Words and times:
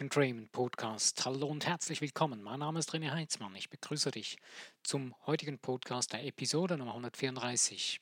Life 0.00 0.04
and 0.04 0.16
Dream 0.16 0.48
Podcast. 0.48 1.26
Hallo 1.26 1.46
und 1.46 1.66
herzlich 1.66 2.00
willkommen. 2.00 2.42
Mein 2.42 2.60
Name 2.60 2.78
ist 2.78 2.94
René 2.94 3.10
Heitzmann. 3.10 3.54
Ich 3.54 3.68
begrüße 3.68 4.10
dich 4.10 4.38
zum 4.82 5.14
heutigen 5.26 5.58
Podcast 5.58 6.14
der 6.14 6.24
Episode 6.24 6.78
Nummer 6.78 6.92
134. 6.92 8.00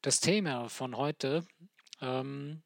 Das 0.00 0.18
Thema 0.18 0.68
von 0.68 0.96
heute, 0.96 1.46
ähm, 2.00 2.64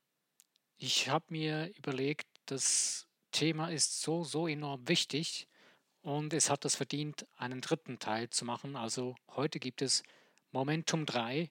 ich 0.79 1.11
habe 1.11 1.27
mir 1.29 1.71
überlegt, 1.77 2.27
das 2.47 3.09
Thema 3.31 3.69
ist 3.71 4.01
so, 4.01 4.25
so 4.25 4.49
enorm 4.49 4.89
wichtig 4.89 5.47
und 6.01 6.33
es 6.33 6.49
hat 6.49 6.65
es 6.65 6.77
verdient, 6.77 7.27
einen 7.37 7.61
dritten 7.61 7.99
Teil 7.99 8.31
zu 8.31 8.47
machen. 8.47 8.75
Also 8.75 9.17
heute 9.29 9.59
gibt 9.59 9.83
es 9.83 10.03
Momentum 10.51 11.05
3 11.05 11.51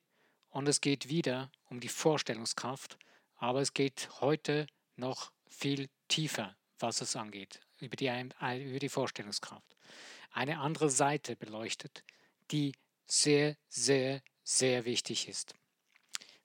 und 0.50 0.68
es 0.68 0.82
geht 0.82 1.08
wieder 1.08 1.52
um 1.66 1.80
die 1.80 1.90
Vorstellungskraft, 1.90 2.98
aber 3.36 3.62
es 3.62 3.76
geht 3.76 4.10
heute 4.22 4.66
noch 4.96 5.35
viel 5.48 5.90
tiefer, 6.08 6.56
was 6.80 7.02
es 7.02 7.16
angeht, 7.16 7.60
über 7.80 7.96
die, 7.96 8.08
über 8.08 8.80
die 8.80 8.90
Vorstellungskraft. 8.90 9.76
Eine 10.32 10.60
andere 10.60 10.90
Seite 10.90 11.36
beleuchtet, 11.36 12.04
die 12.52 12.74
sehr, 13.06 13.56
sehr, 13.70 14.22
sehr 14.44 14.86
wichtig 14.86 15.28
ist. 15.28 15.54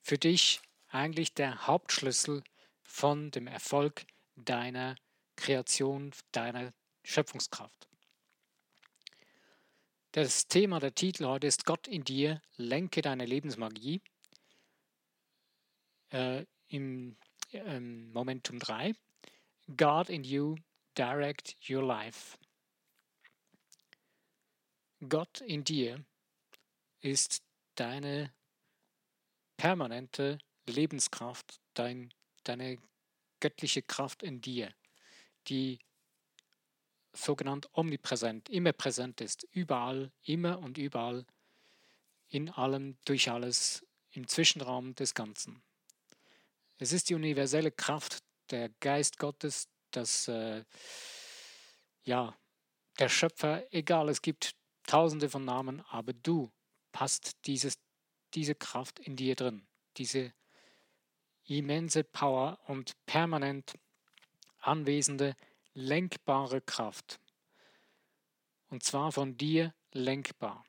Für 0.00 0.18
dich 0.18 0.60
eigentlich 0.88 1.34
der 1.34 1.66
Hauptschlüssel 1.66 2.42
von 2.82 3.30
dem 3.30 3.46
Erfolg 3.46 4.04
deiner 4.36 4.96
Kreation, 5.36 6.12
deiner 6.32 6.72
Schöpfungskraft. 7.02 7.88
Das 10.12 10.48
Thema, 10.48 10.80
der 10.80 10.94
Titel 10.94 11.24
heute 11.26 11.46
ist 11.46 11.64
Gott 11.64 11.86
in 11.86 12.02
dir, 12.02 12.42
lenke 12.56 13.00
deine 13.00 13.26
Lebensmagie. 13.26 14.02
Äh, 16.10 16.46
Im 16.66 17.16
ähm, 17.52 18.12
Momentum 18.12 18.58
3. 18.58 18.94
God 19.76 20.10
in 20.10 20.24
you, 20.24 20.56
direct 20.96 21.56
your 21.68 21.82
life. 21.82 22.38
Gott 25.08 25.40
in 25.40 25.64
dir 25.64 26.04
ist 27.00 27.42
deine 27.74 28.32
permanente 29.56 30.38
Lebenskraft, 30.66 31.60
dein, 31.74 32.12
deine 32.44 32.78
göttliche 33.40 33.82
Kraft 33.82 34.22
in 34.22 34.40
dir, 34.40 34.74
die 35.48 35.78
sogenannt 37.12 37.68
omnipräsent, 37.72 38.48
immer 38.48 38.72
präsent 38.72 39.20
ist, 39.20 39.46
überall, 39.52 40.12
immer 40.22 40.58
und 40.58 40.78
überall, 40.78 41.24
in 42.28 42.50
allem, 42.50 42.96
durch 43.04 43.30
alles, 43.30 43.84
im 44.12 44.28
Zwischenraum 44.28 44.94
des 44.94 45.14
Ganzen. 45.14 45.62
Es 46.82 46.94
ist 46.94 47.10
die 47.10 47.14
universelle 47.14 47.70
Kraft, 47.70 48.24
der 48.48 48.70
Geist 48.80 49.18
Gottes, 49.18 49.68
das, 49.90 50.28
äh, 50.28 50.64
ja, 52.04 52.34
der 52.98 53.10
Schöpfer, 53.10 53.70
egal, 53.70 54.08
es 54.08 54.22
gibt 54.22 54.56
tausende 54.84 55.28
von 55.28 55.44
Namen, 55.44 55.82
aber 55.90 56.14
du 56.14 56.50
hast 56.94 57.32
dieses, 57.44 57.74
diese 58.32 58.54
Kraft 58.54 58.98
in 58.98 59.14
dir 59.14 59.36
drin, 59.36 59.68
diese 59.98 60.32
immense 61.44 62.02
Power 62.02 62.58
und 62.66 62.94
permanent 63.04 63.74
anwesende, 64.60 65.36
lenkbare 65.74 66.62
Kraft. 66.62 67.20
Und 68.70 68.84
zwar 68.84 69.12
von 69.12 69.36
dir 69.36 69.74
lenkbar. 69.92 70.64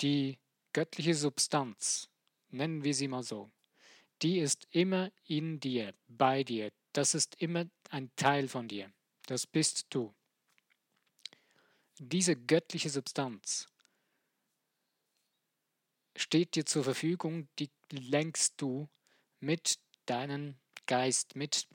Die 0.00 0.38
göttliche 0.72 1.16
Substanz, 1.16 2.08
nennen 2.50 2.84
wir 2.84 2.94
sie 2.94 3.08
mal 3.08 3.24
so, 3.24 3.50
die 4.22 4.38
ist 4.38 4.66
immer 4.70 5.10
in 5.24 5.60
dir, 5.60 5.94
bei 6.08 6.44
dir. 6.44 6.72
Das 6.92 7.14
ist 7.14 7.40
immer 7.40 7.66
ein 7.90 8.10
Teil 8.16 8.48
von 8.48 8.68
dir. 8.68 8.90
Das 9.26 9.46
bist 9.46 9.86
du. 9.90 10.14
Diese 11.98 12.36
göttliche 12.36 12.90
Substanz 12.90 13.68
steht 16.14 16.54
dir 16.54 16.64
zur 16.64 16.84
Verfügung, 16.84 17.48
die 17.58 17.70
lenkst 17.90 18.54
du 18.58 18.88
mit 19.40 19.78
deinem 20.06 20.56
Geist, 20.86 21.36
mit 21.36 21.66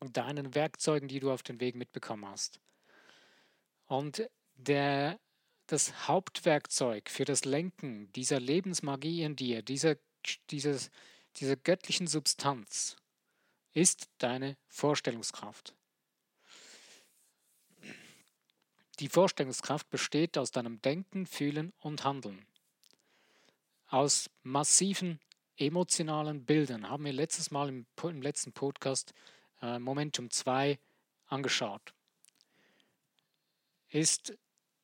deinen 0.00 0.54
Werkzeugen, 0.54 1.08
die 1.08 1.20
du 1.20 1.32
auf 1.32 1.42
den 1.42 1.60
Weg 1.60 1.74
mitbekommen 1.74 2.26
hast. 2.26 2.60
Und 3.86 4.28
der, 4.54 5.18
das 5.66 6.08
Hauptwerkzeug 6.08 7.08
für 7.08 7.24
das 7.24 7.44
Lenken 7.44 8.12
dieser 8.12 8.40
Lebensmagie 8.40 9.22
in 9.22 9.36
dir, 9.36 9.62
dieser, 9.62 9.96
dieses, 10.50 10.90
dieser 11.36 11.56
göttlichen 11.56 12.06
Substanz 12.06 12.96
ist 13.72 14.08
deine 14.18 14.56
Vorstellungskraft. 14.68 15.74
Die 18.98 19.08
Vorstellungskraft 19.08 19.90
besteht 19.90 20.38
aus 20.38 20.50
deinem 20.50 20.80
Denken, 20.80 21.26
Fühlen 21.26 21.74
und 21.80 22.04
Handeln. 22.04 22.46
Aus 23.88 24.30
massiven 24.42 25.20
emotionalen 25.58 26.44
Bildern 26.44 26.88
haben 26.88 27.04
wir 27.04 27.12
letztes 27.12 27.50
Mal 27.50 27.68
im, 27.68 27.86
im 28.02 28.22
letzten 28.22 28.52
Podcast 28.52 29.12
äh, 29.60 29.78
Momentum 29.78 30.30
2 30.30 30.78
angeschaut. 31.26 31.94
Ist 33.88 34.36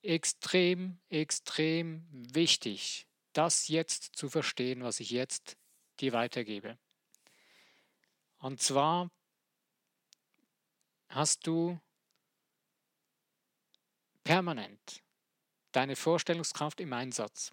extrem, 0.02 0.98
extrem 1.08 2.06
wichtig, 2.10 3.06
das 3.32 3.68
jetzt 3.68 4.16
zu 4.16 4.28
verstehen, 4.28 4.82
was 4.82 5.00
ich 5.00 5.10
jetzt 5.10 5.56
dir 6.00 6.12
weitergebe. 6.12 6.78
Und 8.38 8.60
zwar 8.60 9.10
hast 11.08 11.46
du 11.46 11.80
permanent 14.24 15.02
deine 15.72 15.96
Vorstellungskraft 15.96 16.80
im 16.80 16.92
Einsatz. 16.92 17.52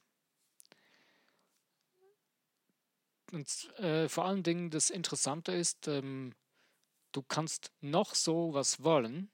Und 3.31 3.47
äh, 3.77 4.09
vor 4.09 4.25
allen 4.25 4.43
Dingen 4.43 4.69
das 4.71 4.89
Interessante 4.89 5.51
ist, 5.51 5.87
ähm, 5.87 6.33
du 7.11 7.21
kannst 7.21 7.71
noch 7.81 8.15
so 8.15 8.53
was 8.53 8.83
wollen, 8.83 9.29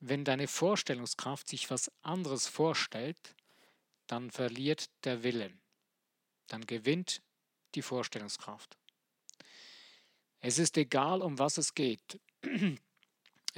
wenn 0.00 0.24
deine 0.24 0.48
Vorstellungskraft 0.48 1.48
sich 1.48 1.70
was 1.70 1.90
anderes 2.02 2.48
vorstellt, 2.48 3.36
dann 4.06 4.30
verliert 4.30 4.90
der 5.04 5.22
Wille. 5.22 5.52
Dann 6.48 6.66
gewinnt 6.66 7.22
die 7.74 7.82
Vorstellungskraft. 7.82 8.76
Es 10.40 10.58
ist 10.58 10.76
egal, 10.76 11.22
um 11.22 11.38
was 11.38 11.58
es 11.58 11.74
geht. 11.74 12.20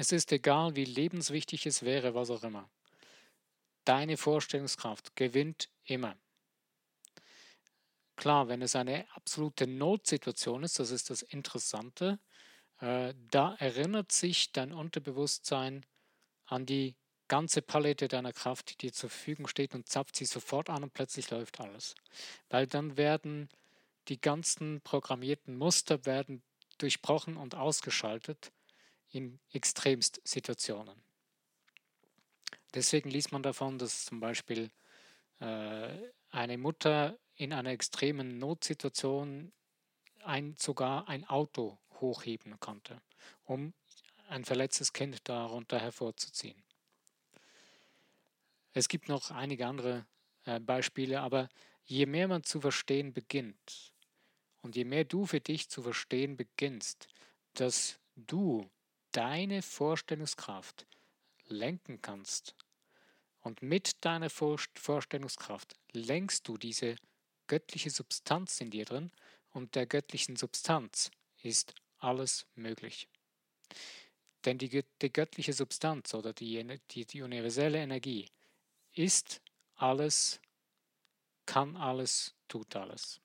Es 0.00 0.12
ist 0.12 0.30
egal, 0.30 0.76
wie 0.76 0.84
lebenswichtig 0.84 1.66
es 1.66 1.82
wäre, 1.82 2.14
was 2.14 2.30
auch 2.30 2.44
immer. 2.44 2.70
Deine 3.84 4.16
Vorstellungskraft 4.16 5.16
gewinnt 5.16 5.68
immer. 5.86 6.16
Klar, 8.14 8.46
wenn 8.46 8.62
es 8.62 8.76
eine 8.76 9.12
absolute 9.16 9.66
Notsituation 9.66 10.62
ist, 10.62 10.78
das 10.78 10.92
ist 10.92 11.10
das 11.10 11.22
Interessante, 11.22 12.20
äh, 12.80 13.12
da 13.30 13.54
erinnert 13.56 14.12
sich 14.12 14.52
dein 14.52 14.72
Unterbewusstsein 14.72 15.84
an 16.46 16.64
die 16.64 16.94
ganze 17.28 17.60
Palette 17.60 18.08
deiner 18.08 18.32
Kraft, 18.32 18.70
die 18.70 18.76
dir 18.76 18.92
zur 18.92 19.10
Verfügung 19.10 19.46
steht 19.46 19.74
und 19.74 19.88
zapft 19.88 20.16
sie 20.16 20.24
sofort 20.24 20.70
an 20.70 20.82
und 20.82 20.94
plötzlich 20.94 21.30
läuft 21.30 21.60
alles. 21.60 21.94
Weil 22.48 22.66
dann 22.66 22.96
werden 22.96 23.48
die 24.08 24.20
ganzen 24.20 24.80
programmierten 24.82 25.56
Muster 25.56 26.04
werden 26.06 26.42
durchbrochen 26.78 27.36
und 27.36 27.54
ausgeschaltet 27.54 28.52
in 29.10 29.38
Extremstsituationen. 29.52 31.02
Deswegen 32.74 33.10
liest 33.10 33.32
man 33.32 33.42
davon, 33.42 33.78
dass 33.78 34.04
zum 34.04 34.20
Beispiel 34.20 34.70
äh, 35.40 35.88
eine 36.30 36.58
Mutter 36.58 37.18
in 37.34 37.52
einer 37.52 37.70
extremen 37.70 38.38
Notsituation 38.38 39.52
ein, 40.24 40.56
sogar 40.58 41.08
ein 41.08 41.24
Auto 41.24 41.78
hochheben 42.00 42.58
konnte, 42.60 43.00
um 43.44 43.72
ein 44.28 44.44
verletztes 44.44 44.92
Kind 44.92 45.28
darunter 45.28 45.78
hervorzuziehen. 45.78 46.62
Es 48.72 48.88
gibt 48.88 49.08
noch 49.08 49.30
einige 49.30 49.66
andere 49.66 50.06
äh, 50.44 50.60
Beispiele, 50.60 51.20
aber 51.20 51.48
je 51.84 52.04
mehr 52.06 52.28
man 52.28 52.44
zu 52.44 52.60
verstehen 52.60 53.14
beginnt, 53.14 53.94
und 54.62 54.76
je 54.76 54.84
mehr 54.84 55.04
du 55.04 55.26
für 55.26 55.40
dich 55.40 55.68
zu 55.68 55.82
verstehen 55.82 56.36
beginnst, 56.36 57.08
dass 57.54 57.98
du 58.16 58.68
deine 59.12 59.62
Vorstellungskraft 59.62 60.86
lenken 61.46 62.02
kannst 62.02 62.54
und 63.40 63.62
mit 63.62 64.04
deiner 64.04 64.30
Vorstellungskraft 64.30 65.76
lenkst 65.92 66.46
du 66.48 66.58
diese 66.58 66.96
göttliche 67.46 67.90
Substanz 67.90 68.60
in 68.60 68.70
dir 68.70 68.84
drin 68.84 69.10
und 69.50 69.74
der 69.74 69.86
göttlichen 69.86 70.36
Substanz 70.36 71.10
ist 71.42 71.74
alles 71.98 72.46
möglich. 72.54 73.08
Denn 74.44 74.58
die, 74.58 74.84
die 75.02 75.12
göttliche 75.12 75.52
Substanz 75.52 76.14
oder 76.14 76.32
die, 76.32 76.78
die, 76.90 77.06
die 77.06 77.22
universelle 77.22 77.78
Energie 77.78 78.28
ist 78.92 79.40
alles, 79.74 80.40
kann 81.46 81.76
alles, 81.76 82.34
tut 82.46 82.76
alles. 82.76 83.20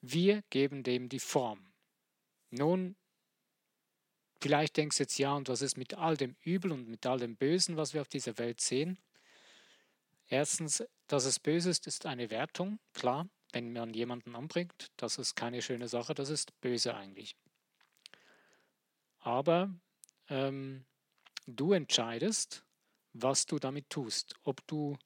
Wir 0.00 0.42
geben 0.50 0.82
dem 0.82 1.08
die 1.08 1.18
Form. 1.18 1.72
Nun 2.50 2.96
vielleicht 4.40 4.76
denkst 4.76 4.96
du 4.96 5.02
jetzt, 5.02 5.18
ja, 5.18 5.34
und 5.34 5.48
was 5.48 5.62
ist 5.62 5.76
mit 5.76 5.94
all 5.94 6.16
dem 6.16 6.36
Übel 6.42 6.72
und 6.72 6.88
mit 6.88 7.04
all 7.06 7.18
dem 7.18 7.36
Bösen, 7.36 7.76
was 7.76 7.94
wir 7.94 8.00
auf 8.00 8.08
dieser 8.08 8.38
Welt 8.38 8.60
sehen? 8.60 8.98
Erstens, 10.28 10.84
dass 11.06 11.24
es 11.24 11.40
böse 11.40 11.70
ist, 11.70 11.86
ist 11.86 12.06
eine 12.06 12.30
Wertung, 12.30 12.78
klar. 12.92 13.28
Wenn 13.52 13.72
man 13.72 13.94
jemanden 13.94 14.36
anbringt, 14.36 14.90
das 14.98 15.16
ist 15.16 15.34
keine 15.34 15.62
schöne 15.62 15.88
Sache, 15.88 16.14
das 16.14 16.28
ist 16.28 16.58
böse 16.60 16.94
eigentlich. 16.94 17.34
Aber 19.20 19.74
ähm, 20.28 20.84
du 21.46 21.72
entscheidest, 21.72 22.62
was 23.14 23.46
du 23.46 23.58
damit 23.58 23.88
tust. 23.88 24.34
Ob 24.44 24.66
du, 24.66 24.98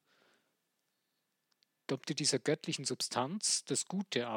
ob 1.90 2.04
du 2.04 2.14
dieser 2.14 2.40
göttlichen 2.40 2.84
Substanz 2.84 3.64
das 3.64 3.86
Gute 3.86 4.28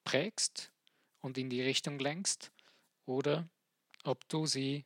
aufprägst 0.00 0.72
und 1.20 1.38
in 1.38 1.50
die 1.50 1.62
Richtung 1.62 1.98
lenkst 1.98 2.52
oder 3.06 3.48
ob 4.04 4.28
du 4.28 4.46
sie 4.46 4.84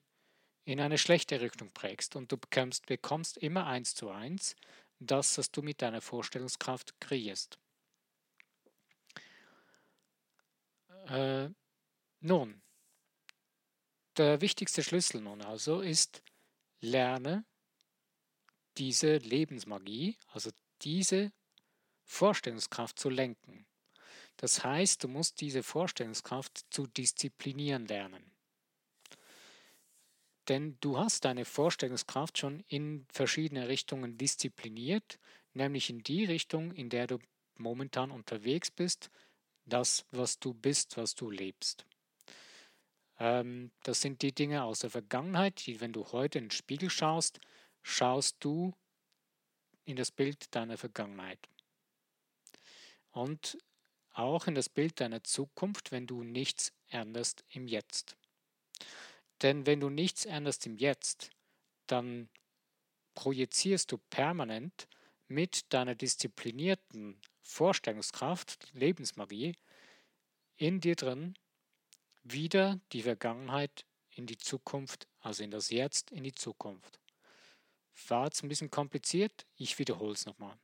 in 0.64 0.80
eine 0.80 0.98
schlechte 0.98 1.40
Richtung 1.40 1.70
prägst. 1.72 2.16
Und 2.16 2.32
du 2.32 2.38
bekommst, 2.38 2.86
bekommst 2.86 3.36
immer 3.38 3.66
eins 3.66 3.94
zu 3.94 4.10
eins 4.10 4.56
das, 4.98 5.36
was 5.38 5.50
du 5.50 5.62
mit 5.62 5.82
deiner 5.82 6.00
Vorstellungskraft 6.00 6.98
kreierst. 7.00 7.58
Äh, 11.06 11.50
nun, 12.20 12.62
der 14.16 14.40
wichtigste 14.40 14.82
Schlüssel 14.82 15.20
nun 15.20 15.42
also 15.42 15.80
ist, 15.80 16.22
lerne 16.80 17.44
diese 18.78 19.18
Lebensmagie, 19.18 20.16
also 20.28 20.50
diese 20.82 21.32
Vorstellungskraft 22.04 22.98
zu 22.98 23.10
lenken. 23.10 23.66
Das 24.36 24.64
heißt, 24.64 25.02
du 25.04 25.08
musst 25.08 25.40
diese 25.40 25.62
Vorstellungskraft 25.62 26.64
zu 26.70 26.86
disziplinieren 26.86 27.86
lernen. 27.86 28.34
Denn 30.48 30.76
du 30.80 30.98
hast 30.98 31.24
deine 31.24 31.44
Vorstellungskraft 31.44 32.38
schon 32.38 32.60
in 32.68 33.06
verschiedene 33.10 33.68
Richtungen 33.68 34.18
diszipliniert, 34.18 35.18
nämlich 35.54 35.88
in 35.88 36.02
die 36.02 36.24
Richtung, 36.24 36.72
in 36.72 36.90
der 36.90 37.06
du 37.06 37.18
momentan 37.56 38.10
unterwegs 38.10 38.70
bist, 38.70 39.10
das, 39.64 40.04
was 40.10 40.38
du 40.38 40.52
bist, 40.52 40.96
was 40.96 41.14
du 41.14 41.30
lebst. 41.30 41.86
Ähm, 43.18 43.70
das 43.82 44.00
sind 44.00 44.20
die 44.22 44.34
Dinge 44.34 44.64
aus 44.64 44.80
der 44.80 44.90
Vergangenheit, 44.90 45.64
die, 45.66 45.80
wenn 45.80 45.92
du 45.92 46.12
heute 46.12 46.38
in 46.38 46.46
den 46.46 46.50
Spiegel 46.50 46.90
schaust, 46.90 47.40
schaust 47.82 48.36
du 48.40 48.74
in 49.84 49.96
das 49.96 50.10
Bild 50.10 50.54
deiner 50.54 50.76
Vergangenheit. 50.76 51.48
Und 53.12 53.56
auch 54.14 54.46
in 54.46 54.54
das 54.54 54.68
Bild 54.68 55.00
deiner 55.00 55.22
Zukunft, 55.22 55.92
wenn 55.92 56.06
du 56.06 56.22
nichts 56.22 56.72
änderst 56.88 57.44
im 57.50 57.66
Jetzt. 57.66 58.16
Denn 59.42 59.66
wenn 59.66 59.80
du 59.80 59.90
nichts 59.90 60.24
änderst 60.24 60.66
im 60.66 60.76
Jetzt, 60.76 61.30
dann 61.86 62.28
projizierst 63.14 63.92
du 63.92 63.98
permanent 63.98 64.88
mit 65.28 65.72
deiner 65.72 65.94
disziplinierten 65.94 67.20
Vorstellungskraft, 67.42 68.72
Lebensmagie, 68.72 69.56
in 70.56 70.80
dir 70.80 70.96
drin 70.96 71.34
wieder 72.22 72.80
die 72.92 73.02
Vergangenheit 73.02 73.84
in 74.10 74.26
die 74.26 74.38
Zukunft, 74.38 75.08
also 75.20 75.42
in 75.42 75.50
das 75.50 75.70
Jetzt, 75.70 76.12
in 76.12 76.22
die 76.22 76.32
Zukunft. 76.32 77.00
War 78.08 78.26
jetzt 78.26 78.42
ein 78.42 78.48
bisschen 78.48 78.70
kompliziert, 78.70 79.46
ich 79.56 79.78
wiederhole 79.78 80.12
es 80.14 80.26
nochmal. 80.26 80.56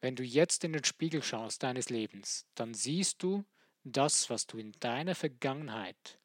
Wenn 0.00 0.16
du 0.16 0.22
jetzt 0.22 0.64
in 0.64 0.72
den 0.72 0.84
Spiegel 0.84 1.22
schaust 1.22 1.62
deines 1.62 1.88
Lebens, 1.88 2.46
dann 2.54 2.74
siehst 2.74 3.22
du 3.22 3.44
das, 3.84 4.30
was 4.30 4.46
du 4.46 4.58
in 4.58 4.72
deiner 4.80 5.14
Vergangenheit, 5.14 6.18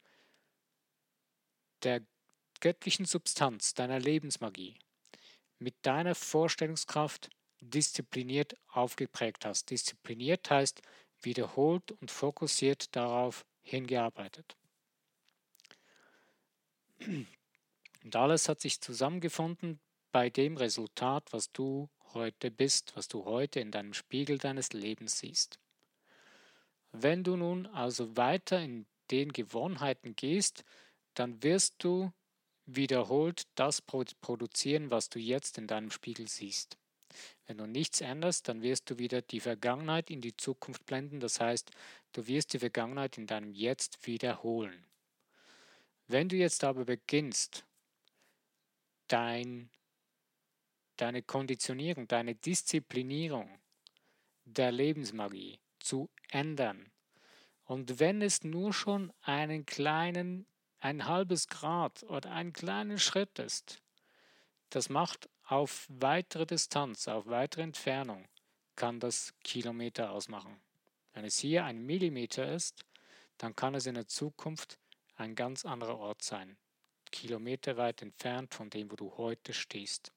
der 1.83 2.01
göttlichen 2.59 3.06
Substanz, 3.06 3.73
deiner 3.73 4.00
Lebensmagie, 4.00 4.77
mit 5.59 5.75
deiner 5.83 6.15
Vorstellungskraft 6.15 7.29
diszipliniert 7.59 8.56
aufgeprägt 8.68 9.45
hast. 9.45 9.69
Diszipliniert 9.69 10.50
heißt 10.50 10.81
wiederholt 11.21 11.91
und 11.94 12.12
fokussiert 12.12 12.95
darauf 12.95 13.45
hingearbeitet. 13.62 14.57
Und 18.03 18.15
alles 18.15 18.50
hat 18.50 18.59
sich 18.62 18.81
zusammengefunden 18.81 19.79
bei 20.12 20.30
dem 20.30 20.58
Resultat, 20.58 21.31
was 21.31 21.52
du 21.52 21.90
heute 22.13 22.52
bist, 22.52 22.96
was 22.96 23.08
du 23.08 23.25
heute 23.25 23.60
in 23.60 23.72
deinem 23.72 23.94
Spiegel 23.94 24.38
deines 24.38 24.74
Lebens 24.74 25.19
siehst. 25.19 25.60
Wenn 26.92 27.24
du 27.24 27.38
nun 27.38 27.68
also 27.68 28.18
weiter 28.18 28.60
in 28.60 28.86
den 29.12 29.31
Gewohnheiten 29.31 30.16
gehst, 30.16 30.63
dann 31.13 31.42
wirst 31.44 31.75
du 31.80 32.12
wiederholt 32.66 33.44
das 33.56 33.81
produzieren, 33.81 34.92
was 34.92 35.10
du 35.10 35.19
jetzt 35.19 35.58
in 35.58 35.68
deinem 35.68 35.92
Spiegel 35.92 36.28
siehst. 36.28 36.78
Wenn 37.46 37.57
du 37.57 37.68
nichts 37.68 38.02
änderst, 38.02 38.48
dann 38.48 38.62
wirst 38.62 38.90
du 38.90 38.98
wieder 38.98 39.22
die 39.22 39.42
Vergangenheit 39.42 40.10
in 40.10 40.22
die 40.22 40.36
Zukunft 40.36 40.86
blenden. 40.86 41.19
Das 41.19 41.40
heißt, 41.40 41.72
du 42.14 42.28
wirst 42.28 42.54
die 42.54 42.60
Vergangenheit 42.60 43.18
in 43.18 43.28
deinem 43.28 43.54
Jetzt 43.54 44.07
wiederholen. 44.07 44.86
Wenn 46.07 46.30
du 46.30 46.36
jetzt 46.36 46.64
aber 46.64 46.86
beginnst, 46.86 47.66
dein, 49.07 49.69
deine 50.98 51.24
Konditionierung, 51.24 52.08
deine 52.08 52.36
Disziplinierung 52.36 53.60
der 54.46 54.72
Lebensmagie 54.72 55.60
zu 55.80 56.10
ändern, 56.30 56.92
und 57.72 58.02
wenn 58.02 58.22
es 58.22 58.44
nur 58.44 58.74
schon 58.74 59.14
einen 59.22 59.66
kleinen, 59.66 60.46
ein 60.80 61.06
halbes 61.06 61.48
Grad 61.48 62.04
oder 62.04 62.32
einen 62.32 62.52
kleinen 62.52 63.00
Schritt 63.00 63.40
ist, 63.40 63.82
das 64.72 64.90
macht 64.90 65.30
auf 65.46 65.88
weitere 65.88 66.46
Distanz, 66.46 67.08
auf 67.08 67.28
weitere 67.28 67.62
Entfernung, 67.62 68.28
kann 68.76 69.00
das 69.00 69.34
Kilometer 69.46 70.12
ausmachen. 70.12 70.60
Wenn 71.14 71.24
es 71.24 71.38
hier 71.38 71.64
ein 71.64 71.86
Millimeter 71.86 72.54
ist, 72.54 72.84
dann 73.38 73.56
kann 73.56 73.74
es 73.74 73.86
in 73.86 73.96
der 73.96 74.08
Zukunft 74.08 74.78
ein 75.16 75.34
ganz 75.34 75.64
anderer 75.64 75.98
Ort 75.98 76.24
sein, 76.24 76.58
kilometerweit 77.10 78.02
entfernt 78.02 78.54
von 78.54 78.70
dem, 78.70 78.92
wo 78.92 78.98
du 78.98 79.16
heute 79.16 79.54
stehst. 79.54 80.12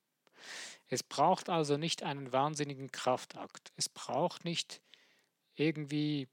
Es 0.89 1.03
braucht 1.03 1.49
also 1.49 1.77
nicht 1.77 2.03
einen 2.03 2.33
wahnsinnigen 2.33 2.93
Kraftakt. 2.93 3.73
Es 3.77 3.89
braucht 3.89 4.45
nicht 4.45 4.81
irgendwie 5.55 6.29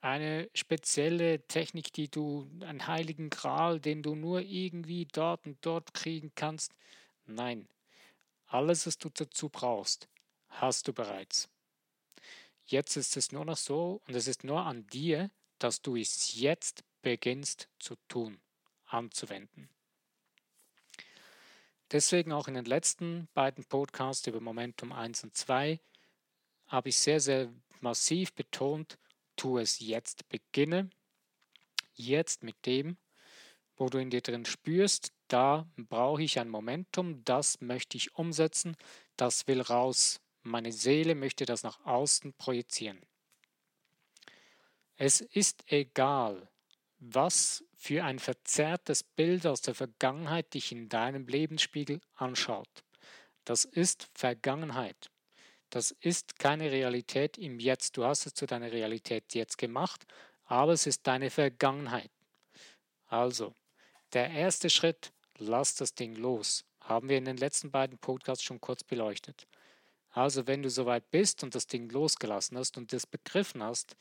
eine 0.00 0.50
spezielle 0.54 1.46
Technik, 1.46 1.92
die 1.94 2.10
du, 2.10 2.46
einen 2.60 2.86
heiligen 2.86 3.30
Gral, 3.30 3.80
den 3.80 4.02
du 4.02 4.14
nur 4.14 4.42
irgendwie 4.42 5.06
dort 5.06 5.46
und 5.46 5.64
dort 5.64 5.94
kriegen 5.94 6.30
kannst. 6.34 6.72
Nein, 7.24 7.66
alles, 8.46 8.86
was 8.86 8.98
du 8.98 9.08
dazu 9.08 9.48
brauchst, 9.48 10.08
hast 10.48 10.88
du 10.88 10.92
bereits. 10.92 11.48
Jetzt 12.66 12.96
ist 12.96 13.16
es 13.16 13.32
nur 13.32 13.46
noch 13.46 13.56
so 13.56 14.02
und 14.06 14.14
es 14.14 14.28
ist 14.28 14.44
nur 14.44 14.60
an 14.60 14.86
dir, 14.88 15.30
dass 15.58 15.80
du 15.80 15.96
es 15.96 16.34
jetzt 16.34 16.84
beginnst 17.00 17.68
zu 17.78 17.96
tun, 18.08 18.40
anzuwenden. 18.86 19.70
Deswegen 21.94 22.32
auch 22.32 22.48
in 22.48 22.54
den 22.54 22.64
letzten 22.64 23.28
beiden 23.34 23.64
Podcasts 23.64 24.26
über 24.26 24.40
Momentum 24.40 24.90
1 24.90 25.22
und 25.22 25.36
2 25.36 25.78
habe 26.66 26.88
ich 26.88 26.98
sehr, 26.98 27.20
sehr 27.20 27.52
massiv 27.80 28.32
betont, 28.32 28.98
tu 29.36 29.58
es 29.58 29.78
jetzt, 29.78 30.28
beginne 30.28 30.90
jetzt 31.94 32.42
mit 32.42 32.66
dem, 32.66 32.96
wo 33.76 33.88
du 33.88 33.98
in 33.98 34.10
dir 34.10 34.22
drin 34.22 34.44
spürst, 34.44 35.12
da 35.28 35.68
brauche 35.76 36.24
ich 36.24 36.40
ein 36.40 36.48
Momentum, 36.48 37.24
das 37.24 37.60
möchte 37.60 37.96
ich 37.96 38.16
umsetzen, 38.16 38.76
das 39.16 39.46
will 39.46 39.60
raus. 39.60 40.20
Meine 40.42 40.72
Seele 40.72 41.14
möchte 41.14 41.46
das 41.46 41.62
nach 41.62 41.86
außen 41.86 42.32
projizieren. 42.32 42.98
Es 44.96 45.20
ist 45.20 45.62
egal, 45.70 46.48
was 46.98 47.62
für 47.84 48.02
ein 48.02 48.18
verzerrtes 48.18 49.02
Bild 49.02 49.46
aus 49.46 49.60
der 49.60 49.74
Vergangenheit 49.74 50.54
dich 50.54 50.72
in 50.72 50.88
deinem 50.88 51.26
Lebensspiegel 51.26 52.00
anschaut. 52.14 52.82
Das 53.44 53.66
ist 53.66 54.08
Vergangenheit. 54.14 55.10
Das 55.68 55.90
ist 55.90 56.38
keine 56.38 56.72
Realität 56.72 57.36
im 57.36 57.60
Jetzt. 57.60 57.98
Du 57.98 58.06
hast 58.06 58.24
es 58.24 58.32
zu 58.32 58.46
deiner 58.46 58.72
Realität 58.72 59.34
jetzt 59.34 59.58
gemacht, 59.58 60.06
aber 60.46 60.72
es 60.72 60.86
ist 60.86 61.06
deine 61.06 61.28
Vergangenheit. 61.28 62.10
Also, 63.06 63.52
der 64.14 64.30
erste 64.30 64.70
Schritt, 64.70 65.12
lass 65.36 65.74
das 65.74 65.94
Ding 65.94 66.16
los. 66.16 66.64
Haben 66.80 67.10
wir 67.10 67.18
in 67.18 67.26
den 67.26 67.36
letzten 67.36 67.70
beiden 67.70 67.98
Podcasts 67.98 68.44
schon 68.44 68.62
kurz 68.62 68.82
beleuchtet. 68.82 69.46
Also, 70.14 70.46
wenn 70.46 70.62
du 70.62 70.70
soweit 70.70 71.10
bist 71.10 71.42
und 71.42 71.56
das 71.56 71.66
Ding 71.66 71.90
losgelassen 71.90 72.56
hast 72.56 72.76
und 72.76 72.92
das 72.92 73.04
begriffen 73.04 73.64
hast, 73.64 73.96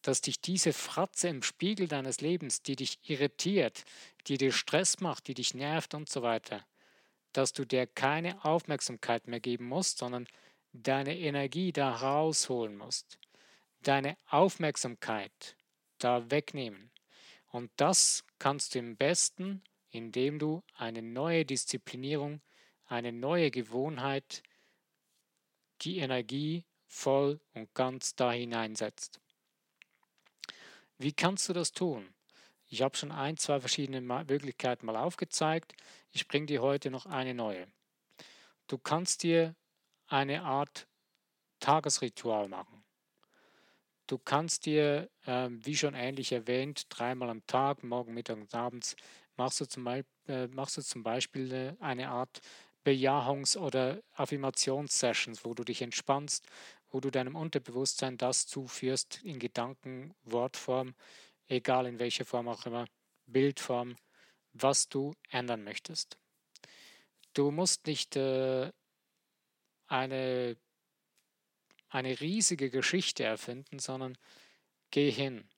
dass 0.00 0.22
dich 0.22 0.40
diese 0.40 0.72
Fratze 0.72 1.28
im 1.28 1.42
Spiegel 1.42 1.88
deines 1.88 2.22
Lebens, 2.22 2.62
die 2.62 2.74
dich 2.74 2.98
irritiert, 3.02 3.84
die 4.28 4.38
dir 4.38 4.50
Stress 4.50 5.00
macht, 5.00 5.28
die 5.28 5.34
dich 5.34 5.52
nervt 5.52 5.92
und 5.92 6.08
so 6.08 6.22
weiter, 6.22 6.64
dass 7.34 7.52
du 7.52 7.66
der 7.66 7.86
keine 7.86 8.42
Aufmerksamkeit 8.46 9.28
mehr 9.28 9.40
geben 9.40 9.66
musst, 9.66 9.98
sondern 9.98 10.26
deine 10.72 11.18
Energie 11.18 11.70
da 11.70 11.90
rausholen 11.90 12.74
musst, 12.74 13.18
deine 13.82 14.16
Aufmerksamkeit 14.30 15.54
da 15.98 16.30
wegnehmen. 16.30 16.90
Und 17.50 17.70
das 17.76 18.24
kannst 18.38 18.74
du 18.74 18.78
am 18.78 18.96
besten, 18.96 19.62
indem 19.90 20.38
du 20.38 20.62
eine 20.76 21.02
neue 21.02 21.44
Disziplinierung, 21.44 22.40
eine 22.86 23.12
neue 23.12 23.50
Gewohnheit, 23.50 24.42
die 25.82 25.98
Energie 25.98 26.64
voll 26.86 27.40
und 27.54 27.72
ganz 27.74 28.14
da 28.14 28.32
hineinsetzt. 28.32 29.20
Wie 30.98 31.12
kannst 31.12 31.48
du 31.48 31.52
das 31.52 31.72
tun? 31.72 32.14
Ich 32.66 32.82
habe 32.82 32.96
schon 32.96 33.12
ein, 33.12 33.36
zwei 33.36 33.60
verschiedene 33.60 34.00
Möglichkeiten 34.00 34.86
mal 34.86 34.96
aufgezeigt. 34.96 35.74
Ich 36.10 36.28
bringe 36.28 36.46
dir 36.46 36.60
heute 36.60 36.90
noch 36.90 37.06
eine 37.06 37.34
neue. 37.34 37.66
Du 38.66 38.76
kannst 38.76 39.22
dir 39.22 39.54
eine 40.06 40.42
Art 40.42 40.86
Tagesritual 41.60 42.48
machen. 42.48 42.84
Du 44.06 44.18
kannst 44.18 44.66
dir, 44.66 45.10
äh, 45.26 45.48
wie 45.50 45.76
schon 45.76 45.94
ähnlich 45.94 46.32
erwähnt, 46.32 46.86
dreimal 46.88 47.30
am 47.30 47.46
Tag, 47.46 47.82
morgen, 47.82 48.14
Mittag 48.14 48.38
und 48.38 48.54
abends, 48.54 48.96
machst 49.36 49.60
du 49.60 49.66
zum, 49.66 49.86
äh, 49.86 50.02
machst 50.48 50.76
du 50.76 50.82
zum 50.82 51.02
Beispiel 51.02 51.52
äh, 51.52 51.76
eine 51.80 52.08
Art 52.08 52.40
Bejahungs- 52.84 53.56
oder 53.56 54.02
Affirmationssessions, 54.12 55.44
wo 55.44 55.54
du 55.54 55.64
dich 55.64 55.82
entspannst, 55.82 56.46
wo 56.90 57.00
du 57.00 57.10
deinem 57.10 57.36
Unterbewusstsein 57.36 58.16
das 58.16 58.46
zuführst 58.46 59.20
in 59.22 59.38
Gedanken, 59.38 60.14
Wortform, 60.24 60.94
egal 61.48 61.86
in 61.86 61.98
welcher 61.98 62.24
Form 62.24 62.48
auch 62.48 62.66
immer, 62.66 62.86
Bildform, 63.26 63.96
was 64.52 64.88
du 64.88 65.14
ändern 65.30 65.64
möchtest. 65.64 66.18
Du 67.34 67.50
musst 67.50 67.86
nicht 67.86 68.16
äh, 68.16 68.72
eine, 69.86 70.56
eine 71.88 72.20
riesige 72.20 72.70
Geschichte 72.70 73.24
erfinden, 73.24 73.78
sondern 73.78 74.16
geh 74.90 75.10
hin, 75.10 75.48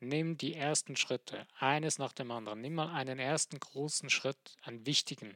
nimm 0.00 0.36
die 0.36 0.54
ersten 0.54 0.96
Schritte, 0.96 1.46
eines 1.58 1.98
nach 1.98 2.12
dem 2.12 2.30
anderen. 2.30 2.60
Nimm 2.60 2.74
mal 2.74 2.92
einen 2.92 3.18
ersten 3.18 3.58
großen 3.58 4.10
Schritt, 4.10 4.56
einen 4.62 4.86
wichtigen, 4.86 5.34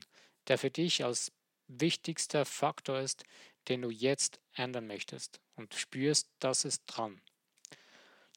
der 0.49 0.59
für 0.59 0.71
dich 0.71 1.05
als 1.05 1.33
wichtigster 1.69 2.45
Faktor 2.45 3.01
ist, 3.01 3.25
den 3.69 3.83
du 3.83 3.91
jetzt 3.91 4.41
ändern 4.55 4.87
möchtest 4.87 5.41
und 5.57 5.75
spürst, 5.75 6.31
das 6.39 6.65
ist 6.65 6.83
dran. 6.87 7.21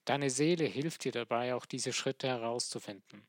Deine 0.05 0.29
Seele 0.29 0.65
hilft 0.65 1.03
dir 1.03 1.11
dabei, 1.11 1.55
auch 1.55 1.65
diese 1.65 1.93
Schritte 1.93 2.27
herauszufinden. 2.27 3.27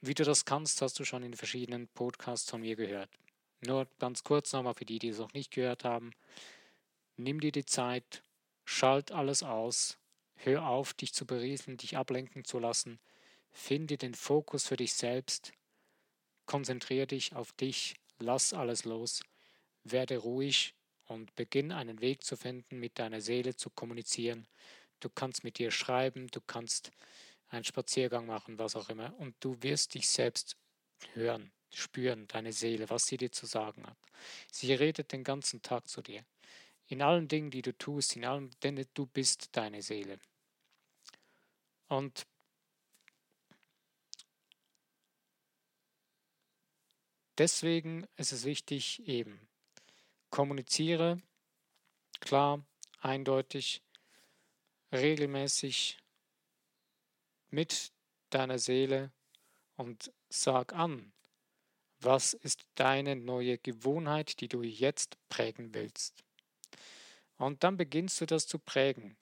Wie 0.00 0.14
du 0.14 0.24
das 0.24 0.44
kannst, 0.44 0.80
hast 0.82 0.98
du 0.98 1.04
schon 1.04 1.22
in 1.22 1.34
verschiedenen 1.34 1.88
Podcasts 1.88 2.50
von 2.50 2.60
mir 2.60 2.76
gehört. 2.76 3.10
Nur 3.60 3.88
ganz 3.98 4.22
kurz 4.22 4.52
nochmal 4.52 4.74
für 4.74 4.84
die, 4.84 4.98
die 4.98 5.08
es 5.08 5.18
noch 5.18 5.32
nicht 5.32 5.50
gehört 5.50 5.84
haben. 5.84 6.12
Nimm 7.16 7.40
dir 7.40 7.52
die 7.52 7.64
Zeit, 7.64 8.22
schalt 8.64 9.10
alles 9.10 9.42
aus, 9.42 9.98
hör 10.36 10.68
auf, 10.68 10.94
dich 10.94 11.12
zu 11.12 11.26
berieseln, 11.26 11.76
dich 11.76 11.96
ablenken 11.96 12.44
zu 12.44 12.58
lassen, 12.60 13.00
finde 13.50 13.98
den 13.98 14.14
Fokus 14.14 14.68
für 14.68 14.76
dich 14.76 14.94
selbst, 14.94 15.52
konzentriere 16.48 17.06
dich 17.06 17.36
auf 17.36 17.52
dich, 17.52 17.94
lass 18.18 18.52
alles 18.52 18.84
los 18.84 19.22
werde 19.92 20.18
ruhig 20.18 20.74
und 21.06 21.34
beginn 21.34 21.72
einen 21.72 22.00
Weg 22.00 22.24
zu 22.24 22.36
finden, 22.36 22.78
mit 22.78 22.98
deiner 22.98 23.20
Seele 23.20 23.56
zu 23.56 23.70
kommunizieren. 23.70 24.46
Du 25.00 25.08
kannst 25.08 25.44
mit 25.44 25.58
dir 25.58 25.70
schreiben, 25.70 26.28
du 26.28 26.40
kannst 26.40 26.90
einen 27.48 27.64
Spaziergang 27.64 28.26
machen, 28.26 28.58
was 28.58 28.76
auch 28.76 28.88
immer, 28.88 29.14
und 29.18 29.34
du 29.40 29.56
wirst 29.62 29.94
dich 29.94 30.08
selbst 30.08 30.56
hören, 31.14 31.52
spüren, 31.70 32.26
deine 32.28 32.52
Seele, 32.52 32.90
was 32.90 33.06
sie 33.06 33.16
dir 33.16 33.32
zu 33.32 33.46
sagen 33.46 33.86
hat. 33.86 33.96
Sie 34.50 34.72
redet 34.74 35.12
den 35.12 35.24
ganzen 35.24 35.62
Tag 35.62 35.88
zu 35.88 36.02
dir. 36.02 36.24
In 36.88 37.02
allen 37.02 37.28
Dingen, 37.28 37.50
die 37.50 37.62
du 37.62 37.76
tust, 37.76 38.16
in 38.16 38.24
allem, 38.24 38.50
denn 38.62 38.84
du 38.94 39.06
bist 39.06 39.50
deine 39.52 39.82
Seele. 39.82 40.18
Und 41.88 42.26
deswegen 47.38 48.06
ist 48.16 48.32
es 48.32 48.44
wichtig, 48.44 49.06
eben 49.06 49.40
Kommuniziere 50.30 51.22
klar, 52.20 52.64
eindeutig, 53.00 53.82
regelmäßig 54.92 55.98
mit 57.50 57.92
deiner 58.30 58.58
Seele 58.58 59.10
und 59.76 60.12
sag 60.28 60.72
an, 60.74 61.12
was 62.00 62.34
ist 62.34 62.66
deine 62.74 63.16
neue 63.16 63.58
Gewohnheit, 63.58 64.40
die 64.40 64.48
du 64.48 64.62
jetzt 64.62 65.16
prägen 65.28 65.74
willst. 65.74 66.24
Und 67.36 67.64
dann 67.64 67.76
beginnst 67.76 68.20
du 68.20 68.26
das 68.26 68.46
zu 68.46 68.58
prägen. 68.58 69.16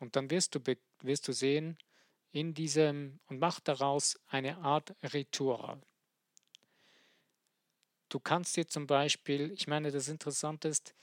Und 0.00 0.16
dann 0.16 0.30
wirst 0.30 0.54
du, 0.54 0.60
wirst 1.00 1.28
du 1.28 1.32
sehen, 1.32 1.78
in 2.32 2.52
diesem, 2.52 3.20
und 3.26 3.38
mach 3.38 3.60
daraus 3.60 4.18
eine 4.26 4.58
Art 4.58 4.94
Ritual. 5.12 5.80
Du 8.14 8.20
kannst 8.20 8.56
dir 8.56 8.68
zum 8.68 8.86
Beispiel, 8.86 9.50
ich 9.50 9.66
meine, 9.66 9.90
das 9.90 10.06
Interessante 10.06 10.68
ist, 10.68 10.94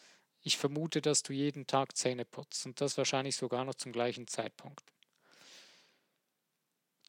ich 0.44 0.58
vermute, 0.58 1.02
dass 1.02 1.24
du 1.24 1.34
jeden 1.34 1.68
Tag 1.68 1.98
Zähne 1.98 2.24
putzt 2.24 2.66
und 2.66 2.80
das 2.80 2.98
wahrscheinlich 2.98 3.36
sogar 3.36 3.66
noch 3.66 3.76
zum 3.76 3.92
gleichen 3.92 4.28
Zeitpunkt. 4.28 4.94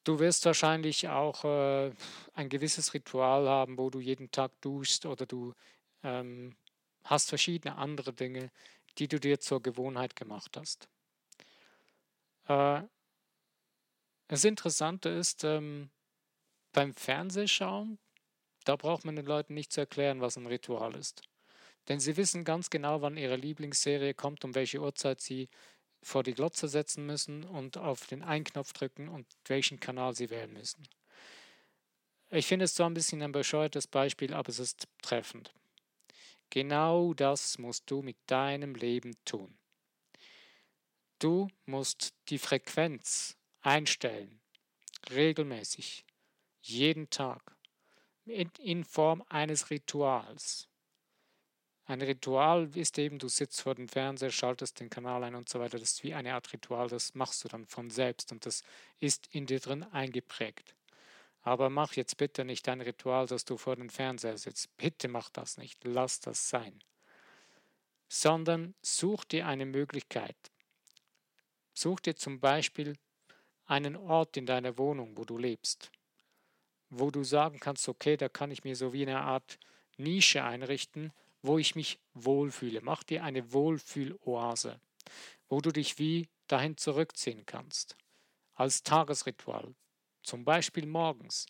Du 0.03 0.19
wirst 0.19 0.45
wahrscheinlich 0.45 1.07
auch 1.07 1.45
äh, 1.45 1.93
ein 2.33 2.49
gewisses 2.49 2.93
Ritual 2.93 3.47
haben, 3.47 3.77
wo 3.77 3.89
du 3.89 4.01
jeden 4.01 4.29
Tag 4.29 4.51
duschst 4.59 5.05
oder 5.05 5.25
du 5.25 5.53
ähm, 6.03 6.57
hast 7.05 7.29
verschiedene 7.29 7.77
andere 7.77 8.11
Dinge, 8.11 8.51
die 8.97 9.07
du 9.07 9.21
dir 9.21 9.39
zur 9.39 9.61
Gewohnheit 9.61 10.17
gemacht 10.17 10.57
hast. 10.57 10.89
Äh, 12.49 12.81
das 14.27 14.43
Interessante 14.43 15.07
ist, 15.07 15.45
ähm, 15.45 15.91
beim 16.73 16.93
Fernsehschauen 16.93 17.99
da 18.63 18.75
braucht 18.75 19.05
man 19.05 19.15
den 19.15 19.25
Leuten 19.25 19.53
nicht 19.53 19.71
zu 19.71 19.81
erklären, 19.81 20.21
was 20.21 20.37
ein 20.37 20.47
Ritual 20.47 20.95
ist. 20.95 21.21
Denn 21.87 21.99
sie 21.99 22.17
wissen 22.17 22.43
ganz 22.43 22.69
genau, 22.69 23.01
wann 23.01 23.17
ihre 23.17 23.35
Lieblingsserie 23.35 24.13
kommt, 24.13 24.45
um 24.45 24.55
welche 24.55 24.79
Uhrzeit 24.79 25.21
sie 25.21 25.49
vor 26.01 26.23
die 26.23 26.33
Glotze 26.33 26.67
setzen 26.67 27.05
müssen 27.05 27.43
und 27.43 27.77
auf 27.77 28.07
den 28.07 28.23
Einknopf 28.23 28.73
drücken 28.73 29.07
und 29.09 29.25
welchen 29.45 29.79
Kanal 29.79 30.15
sie 30.15 30.29
wählen 30.29 30.53
müssen. 30.53 30.87
Ich 32.29 32.47
finde 32.47 32.65
es 32.65 32.73
zwar 32.73 32.89
ein 32.89 32.93
bisschen 32.93 33.21
ein 33.21 33.31
bescheuertes 33.31 33.87
Beispiel, 33.87 34.33
aber 34.33 34.49
es 34.49 34.59
ist 34.59 34.87
treffend. 35.01 35.53
Genau 36.49 37.13
das 37.13 37.57
musst 37.57 37.89
du 37.89 38.01
mit 38.01 38.17
deinem 38.27 38.75
Leben 38.75 39.15
tun. 39.25 39.57
Du 41.19 41.47
musst 41.65 42.13
die 42.29 42.37
Frequenz 42.37 43.37
einstellen, 43.61 44.41
regelmäßig, 45.09 46.05
jeden 46.61 47.09
Tag 47.09 47.52
in 48.25 48.83
Form 48.83 49.23
eines 49.29 49.69
Rituals. 49.69 50.67
Ein 51.85 52.01
Ritual 52.01 52.69
ist 52.77 52.97
eben, 52.97 53.19
du 53.19 53.27
sitzt 53.27 53.61
vor 53.61 53.75
dem 53.75 53.89
Fernseher, 53.89 54.31
schaltest 54.31 54.79
den 54.79 54.89
Kanal 54.89 55.23
ein 55.25 55.35
und 55.35 55.49
so 55.49 55.59
weiter. 55.59 55.77
Das 55.77 55.91
ist 55.91 56.03
wie 56.03 56.13
eine 56.13 56.33
Art 56.33 56.53
Ritual, 56.53 56.87
das 56.87 57.13
machst 57.13 57.43
du 57.43 57.49
dann 57.49 57.65
von 57.65 57.89
selbst 57.89 58.31
und 58.31 58.45
das 58.45 58.63
ist 58.99 59.27
in 59.31 59.45
dir 59.45 59.59
drin 59.59 59.83
eingeprägt. 59.83 60.75
Aber 61.41 61.69
mach 61.69 61.93
jetzt 61.93 62.15
bitte 62.15 62.45
nicht 62.45 62.69
ein 62.69 62.79
Ritual, 62.79 63.27
dass 63.27 63.43
du 63.43 63.57
vor 63.57 63.75
dem 63.75 63.89
Fernseher 63.89 64.37
sitzt. 64.37 64.75
Bitte 64.77 65.09
mach 65.09 65.29
das 65.29 65.57
nicht, 65.57 65.83
lass 65.83 66.21
das 66.21 66.47
sein. 66.49 66.81
Sondern 68.07 68.75
such 68.81 69.25
dir 69.25 69.45
eine 69.45 69.65
Möglichkeit. 69.65 70.37
Such 71.73 71.99
dir 71.99 72.15
zum 72.15 72.39
Beispiel 72.39 72.97
einen 73.65 73.97
Ort 73.97 74.37
in 74.37 74.45
deiner 74.45 74.77
Wohnung, 74.77 75.17
wo 75.17 75.25
du 75.25 75.37
lebst 75.37 75.91
wo 76.99 77.11
du 77.11 77.23
sagen 77.23 77.59
kannst, 77.59 77.87
okay, 77.89 78.17
da 78.17 78.29
kann 78.29 78.51
ich 78.51 78.63
mir 78.63 78.75
so 78.75 78.93
wie 78.93 79.03
eine 79.03 79.21
Art 79.21 79.59
Nische 79.97 80.43
einrichten, 80.43 81.11
wo 81.41 81.57
ich 81.57 81.75
mich 81.75 81.99
wohlfühle. 82.13 82.81
Mach 82.81 83.03
dir 83.03 83.23
eine 83.23 83.51
Wohlfühloase, 83.51 84.79
wo 85.49 85.61
du 85.61 85.71
dich 85.71 85.99
wie 85.99 86.29
dahin 86.47 86.77
zurückziehen 86.77 87.45
kannst. 87.45 87.97
Als 88.55 88.83
Tagesritual. 88.83 89.73
Zum 90.21 90.45
Beispiel 90.45 90.85
morgens. 90.85 91.47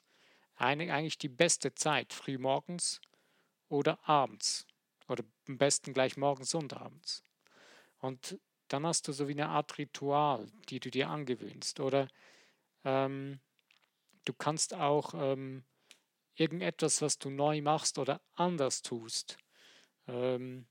Eine, 0.55 0.93
eigentlich 0.93 1.17
die 1.17 1.29
beste 1.29 1.73
Zeit, 1.75 2.13
früh 2.13 2.37
morgens 2.37 3.01
oder 3.69 3.99
abends. 4.07 4.65
Oder 5.07 5.23
am 5.47 5.57
besten 5.57 5.93
gleich 5.93 6.17
morgens 6.17 6.53
und 6.53 6.73
abends. 6.73 7.23
Und 7.99 8.39
dann 8.69 8.85
hast 8.85 9.07
du 9.07 9.11
so 9.11 9.27
wie 9.27 9.33
eine 9.33 9.49
Art 9.49 9.77
Ritual, 9.77 10.47
die 10.69 10.79
du 10.79 10.89
dir 10.89 11.09
angewöhnst. 11.09 11.79
Oder 11.79 12.07
ähm, 12.83 13.39
Du 14.25 14.33
kannst 14.33 14.73
auch 14.73 15.13
ähm, 15.15 15.63
irgendetwas, 16.35 17.01
was 17.01 17.19
du 17.19 17.29
neu 17.29 17.61
machst 17.61 17.97
oder 17.99 18.21
anders 18.35 18.81
tust, 18.81 19.37
ähm, 20.07 20.65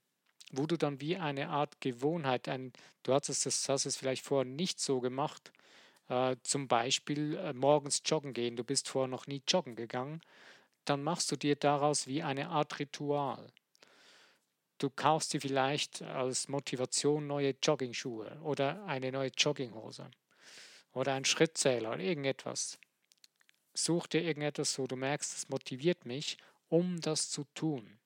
wo 0.52 0.66
du 0.66 0.76
dann 0.76 1.00
wie 1.00 1.16
eine 1.16 1.49
Art 1.49 1.80
Gewohnheit, 1.80 2.49
ein, 2.49 2.73
du 3.02 3.12
hast 3.12 3.28
es, 3.28 3.68
hast 3.68 3.87
es 3.87 3.97
vielleicht 3.97 4.25
vorher 4.25 4.50
nicht 4.50 4.80
so 4.80 5.00
gemacht, 5.00 5.52
äh, 6.09 6.37
zum 6.42 6.68
Beispiel 6.68 7.37
äh, 7.37 7.52
morgens 7.52 8.02
joggen 8.04 8.32
gehen, 8.32 8.56
du 8.56 8.64
bist 8.64 8.88
vorher 8.88 9.09
noch 9.09 9.26
nie 9.26 9.42
joggen 9.49 9.76
gegangen, 9.76 10.21
dann 10.85 11.02
machst 11.02 11.30
du 11.30 11.37
dir 11.37 11.56
daraus 11.56 12.06
wie 12.06 12.23
eine 12.23 12.49
Art 12.49 12.78
Ritual. 12.78 13.47
Du 14.78 14.90
kaufst 14.90 15.32
dir 15.32 15.40
vielleicht 15.40 16.02
als 16.02 16.49
Motivation 16.49 17.26
neue 17.28 17.54
Jogging-Schuhe 17.62 18.40
oder 18.42 18.85
eine 18.87 19.12
neue 19.12 19.30
Jogginghose 19.37 20.11
oder 20.92 21.14
einen 21.14 21.25
Schrittzähler 21.25 21.90
oder 21.92 22.00
irgendetwas. 22.00 22.78
Such 23.75 24.07
dir 24.07 24.23
irgendetwas, 24.23 24.79
wo 24.79 24.87
du 24.87 24.97
merkst, 24.97 25.37
es 25.37 25.49
motiviert 25.49 26.05
mich, 26.05 26.37
um 26.69 27.00
das 27.00 27.31
zu 27.31 27.45
tun. 27.55 27.99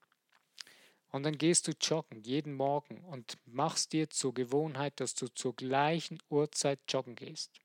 Und 1.10 1.22
dann 1.22 1.38
gehst 1.38 1.66
du 1.66 1.72
joggen 1.80 2.22
jeden 2.22 2.54
Morgen 2.54 3.02
und 3.04 3.38
machst 3.46 3.92
dir 3.92 4.10
zur 4.10 4.34
Gewohnheit, 4.34 5.00
dass 5.00 5.14
du 5.14 5.28
zur 5.28 5.54
gleichen 5.54 6.18
Uhrzeit 6.28 6.80
joggen 6.88 7.16
gehst. 7.16 7.58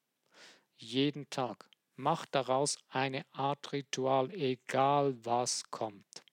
Jeden 0.77 1.29
Tag. 1.29 1.70
Mach 1.96 2.25
daraus 2.25 2.77
eine 2.89 3.25
Art 3.31 3.74
Ritual, 3.74 4.31
egal 4.31 5.15
was 5.24 5.70
kommt. 5.70 6.24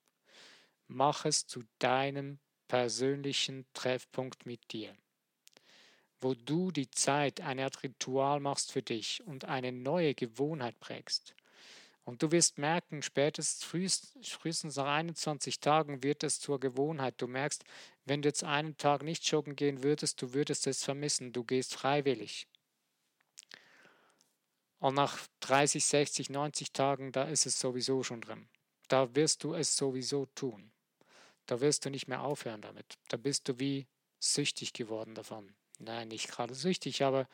Mach 0.87 1.25
es 1.25 1.47
zu 1.47 1.65
deinem 1.79 2.39
persönlichen 2.69 3.67
Treffpunkt 3.75 4.47
mit 4.47 4.73
dir, 4.73 4.95
wo 6.21 6.35
du 6.35 6.71
die 6.71 6.91
Zeit 6.91 7.41
eine 7.41 7.65
Art 7.65 7.83
Ritual 7.83 8.41
machst 8.41 8.73
für 8.73 8.83
dich 8.83 9.23
und 9.27 9.45
eine 9.45 9.73
neue 9.73 10.15
Gewohnheit 10.15 10.79
prägst. 10.81 11.35
Und 12.09 12.23
du 12.23 12.33
wirst 12.33 12.57
merken, 12.57 13.03
spätestens 13.03 13.65
frühestens 14.23 14.77
nach 14.77 14.87
21 14.87 15.61
Tagen 15.61 16.03
wird 16.03 16.25
es 16.25 16.41
zur 16.41 16.59
Gewohnheit. 16.59 17.17
Du 17.19 17.27
merkst, 17.27 17.65
wenn 18.07 18.23
du 18.23 18.31
jetzt 18.31 18.45
einen 18.45 18.79
Tag 18.79 19.03
nicht 19.03 19.31
joggen 19.31 19.57
gehen 19.57 19.83
würdest, 19.83 20.23
du 20.23 20.33
würdest 20.33 20.67
es 20.67 20.83
vermissen. 20.83 21.35
Du 21.35 21.45
gehst 21.45 21.75
freiwillig. 21.75 22.49
Und 24.79 24.95
nach 24.95 25.19
30, 25.41 25.85
60, 25.85 26.31
90 26.31 26.73
Tagen, 26.73 27.13
da 27.13 27.25
ist 27.25 27.45
es 27.45 27.61
sowieso 27.61 28.03
schon 28.03 28.23
drin. 28.23 28.49
Da 28.89 29.15
wirst 29.15 29.45
du 29.45 29.53
es 29.53 29.77
sowieso 29.77 30.25
tun. 30.35 30.73
Da 31.45 31.61
wirst 31.61 31.85
du 31.85 31.91
nicht 31.91 32.09
mehr 32.09 32.23
aufhören 32.23 32.63
damit. 32.63 32.97
Da 33.09 33.19
bist 33.19 33.49
du 33.49 33.59
wie 33.59 33.87
süchtig 34.19 34.73
geworden 34.73 35.15
davon. 35.15 35.55
Nein, 35.79 36.09
nicht 36.09 36.31
gerade 36.31 36.55
süchtig, 36.55 37.05
aber 37.05 37.29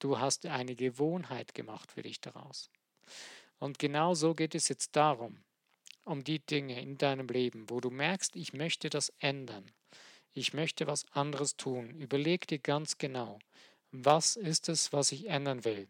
du 0.00 0.18
hast 0.18 0.46
eine 0.46 0.74
Gewohnheit 0.74 1.54
gemacht 1.54 1.92
für 1.92 2.02
dich 2.02 2.20
daraus. 2.20 2.70
Und 3.58 3.78
genau 3.78 4.14
so 4.14 4.34
geht 4.34 4.54
es 4.54 4.68
jetzt 4.68 4.96
darum, 4.96 5.42
um 6.04 6.22
die 6.22 6.38
Dinge 6.38 6.80
in 6.80 6.98
deinem 6.98 7.28
Leben, 7.28 7.68
wo 7.68 7.80
du 7.80 7.90
merkst, 7.90 8.36
ich 8.36 8.52
möchte 8.52 8.90
das 8.90 9.12
ändern. 9.18 9.70
Ich 10.32 10.52
möchte 10.52 10.86
was 10.86 11.10
anderes 11.12 11.56
tun. 11.56 11.90
Überleg 11.98 12.46
dir 12.46 12.58
ganz 12.58 12.98
genau, 12.98 13.38
was 13.90 14.36
ist 14.36 14.68
es, 14.68 14.92
was 14.92 15.12
ich 15.12 15.28
ändern 15.28 15.64
will. 15.64 15.88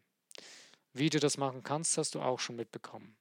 Wie 0.93 1.11
du 1.11 1.19
das 1.19 1.37
machen 1.37 1.63
kannst, 1.63 1.99
hast 1.99 2.15
du 2.15 2.23
auch 2.23 2.39
schon 2.39 2.57
mitbekommen. 2.57 3.17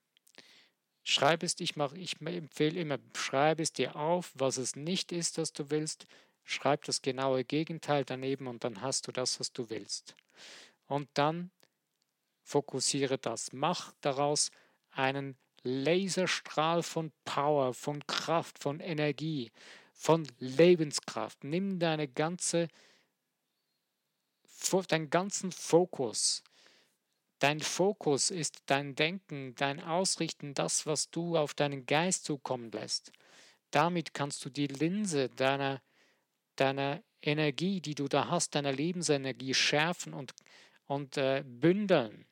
Schreib 1.03 1.43
es, 1.43 1.59
ich, 1.59 1.75
mach, 1.75 1.93
ich 1.93 2.19
empfehle 2.21 2.79
immer, 2.79 2.97
schreib 3.15 3.59
es 3.59 3.73
dir 3.73 3.95
auf, 3.95 4.31
was 4.35 4.57
es 4.57 4.75
nicht 4.75 5.11
ist, 5.11 5.37
was 5.37 5.53
du 5.53 5.69
willst. 5.69 6.05
Schreib 6.43 6.83
das 6.85 7.01
genaue 7.01 7.43
Gegenteil 7.43 8.05
daneben 8.05 8.47
und 8.47 8.63
dann 8.63 8.81
hast 8.81 9.07
du 9.07 9.11
das, 9.11 9.39
was 9.39 9.51
du 9.51 9.69
willst. 9.69 10.15
Und 10.87 11.09
dann 11.15 11.51
Fokussiere 12.45 13.17
das. 13.17 13.51
Mach 13.53 13.93
daraus 14.01 14.51
einen 14.91 15.35
Laserstrahl 15.63 16.83
von 16.83 17.11
Power, 17.25 17.73
von 17.73 18.05
Kraft, 18.05 18.59
von 18.59 18.79
Energie, 18.79 19.51
von 19.93 20.27
Lebenskraft. 20.37 21.43
Nimm 21.43 21.79
deine 21.79 22.07
ganze, 22.07 22.67
deinen 24.87 25.09
ganzen 25.09 25.51
Fokus. 25.51 26.43
Dein 27.39 27.61
Fokus 27.61 28.29
ist 28.29 28.61
dein 28.67 28.95
Denken, 28.95 29.55
dein 29.55 29.83
Ausrichten, 29.83 30.53
das, 30.53 30.85
was 30.85 31.09
du 31.09 31.37
auf 31.37 31.55
deinen 31.55 31.87
Geist 31.87 32.25
zukommen 32.25 32.71
lässt. 32.71 33.11
Damit 33.71 34.13
kannst 34.13 34.45
du 34.45 34.51
die 34.51 34.67
Linse 34.67 35.29
deiner, 35.29 35.81
deiner 36.55 37.01
Energie, 37.23 37.81
die 37.81 37.95
du 37.95 38.07
da 38.07 38.29
hast, 38.29 38.53
deiner 38.53 38.71
Lebensenergie 38.71 39.55
schärfen 39.55 40.13
und, 40.13 40.35
und 40.85 41.17
äh, 41.17 41.43
bündeln. 41.43 42.27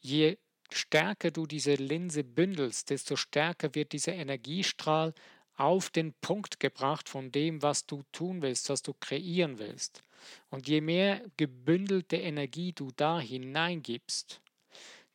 Je 0.00 0.38
stärker 0.70 1.30
du 1.30 1.46
diese 1.46 1.74
Linse 1.74 2.24
bündelst, 2.24 2.90
desto 2.90 3.16
stärker 3.16 3.74
wird 3.74 3.92
dieser 3.92 4.14
Energiestrahl 4.14 5.14
auf 5.56 5.90
den 5.90 6.14
Punkt 6.14 6.58
gebracht 6.58 7.08
von 7.08 7.30
dem, 7.32 7.62
was 7.62 7.86
du 7.86 8.02
tun 8.12 8.40
willst, 8.40 8.70
was 8.70 8.82
du 8.82 8.94
kreieren 8.94 9.58
willst. 9.58 10.02
Und 10.48 10.68
je 10.68 10.80
mehr 10.80 11.22
gebündelte 11.36 12.16
Energie 12.16 12.72
du 12.72 12.90
da 12.96 13.20
hineingibst, 13.20 14.40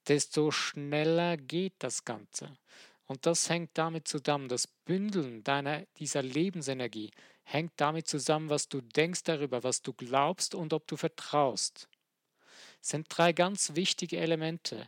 desto 0.07 0.51
schneller 0.51 1.37
geht 1.37 1.73
das 1.79 2.05
Ganze. 2.05 2.57
Und 3.07 3.25
das 3.25 3.49
hängt 3.49 3.71
damit 3.75 4.07
zusammen, 4.07 4.47
das 4.47 4.67
Bündeln 4.67 5.43
deiner, 5.43 5.85
dieser 5.97 6.21
Lebensenergie 6.21 7.11
hängt 7.43 7.73
damit 7.77 8.07
zusammen, 8.07 8.49
was 8.49 8.67
du 8.67 8.81
denkst 8.81 9.23
darüber, 9.23 9.63
was 9.63 9.81
du 9.81 9.93
glaubst 9.93 10.55
und 10.55 10.73
ob 10.73 10.87
du 10.87 10.95
vertraust 10.97 11.87
sind 12.85 13.07
drei 13.09 13.33
ganz 13.33 13.75
wichtige 13.75 14.17
Elemente. 14.17 14.87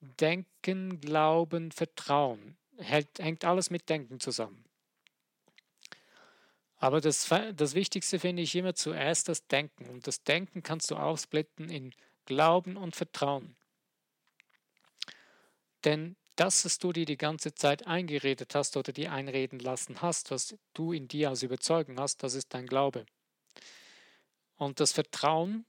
Denken, 0.00 1.00
Glauben, 1.00 1.72
Vertrauen. 1.72 2.56
Hält, 2.76 3.18
hängt 3.18 3.44
alles 3.44 3.70
mit 3.70 3.88
Denken 3.88 4.20
zusammen. 4.20 4.64
Aber 6.76 7.00
das, 7.00 7.28
das 7.56 7.74
Wichtigste 7.74 8.20
finde 8.20 8.42
ich 8.42 8.54
immer 8.54 8.74
zuerst 8.74 9.28
das 9.28 9.46
Denken. 9.46 9.86
Und 9.88 10.06
das 10.06 10.22
Denken 10.22 10.62
kannst 10.62 10.90
du 10.90 10.96
aufsplitten 10.96 11.70
in 11.70 11.92
Glauben 12.26 12.76
und 12.76 12.94
Vertrauen. 12.94 13.56
Denn 15.84 16.16
das, 16.36 16.64
was 16.64 16.78
du 16.78 16.92
dir 16.92 17.06
die 17.06 17.16
ganze 17.16 17.54
Zeit 17.54 17.86
eingeredet 17.86 18.54
hast 18.54 18.76
oder 18.76 18.92
dir 18.92 19.10
einreden 19.10 19.58
lassen 19.58 20.02
hast, 20.02 20.30
was 20.30 20.54
du 20.74 20.92
in 20.92 21.08
dir 21.08 21.30
als 21.30 21.42
Überzeugung 21.42 21.98
hast, 21.98 22.22
das 22.22 22.34
ist 22.34 22.54
dein 22.54 22.66
Glaube. 22.66 23.06
Und 24.56 24.78
das 24.78 24.92
Vertrauen 24.92 25.64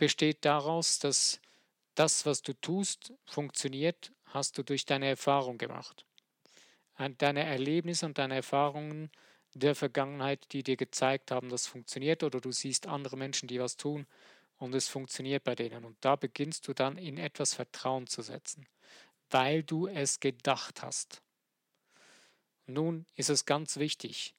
besteht 0.00 0.44
daraus, 0.46 0.98
dass 0.98 1.40
das, 1.94 2.24
was 2.24 2.40
du 2.40 2.54
tust, 2.54 3.12
funktioniert, 3.26 4.12
hast 4.24 4.56
du 4.56 4.62
durch 4.62 4.86
deine 4.86 5.06
Erfahrung 5.06 5.58
gemacht. 5.58 6.06
Deine 7.18 7.44
Erlebnisse 7.44 8.06
und 8.06 8.16
deine 8.16 8.34
Erfahrungen 8.34 9.10
der 9.52 9.74
Vergangenheit, 9.74 10.52
die 10.52 10.62
dir 10.62 10.76
gezeigt 10.76 11.30
haben, 11.30 11.50
dass 11.50 11.62
es 11.62 11.66
funktioniert, 11.66 12.22
oder 12.22 12.40
du 12.40 12.50
siehst 12.50 12.86
andere 12.86 13.16
Menschen, 13.18 13.46
die 13.46 13.60
was 13.60 13.76
tun 13.76 14.06
und 14.56 14.74
es 14.74 14.88
funktioniert 14.88 15.44
bei 15.44 15.54
denen. 15.54 15.84
Und 15.84 15.96
da 16.00 16.16
beginnst 16.16 16.66
du 16.66 16.72
dann 16.72 16.96
in 16.96 17.18
etwas 17.18 17.52
Vertrauen 17.54 18.06
zu 18.06 18.22
setzen, 18.22 18.66
weil 19.28 19.62
du 19.62 19.86
es 19.86 20.18
gedacht 20.18 20.82
hast. 20.82 21.20
Nun 22.66 23.04
ist 23.16 23.28
es 23.28 23.44
ganz 23.44 23.76
wichtig, 23.76 24.34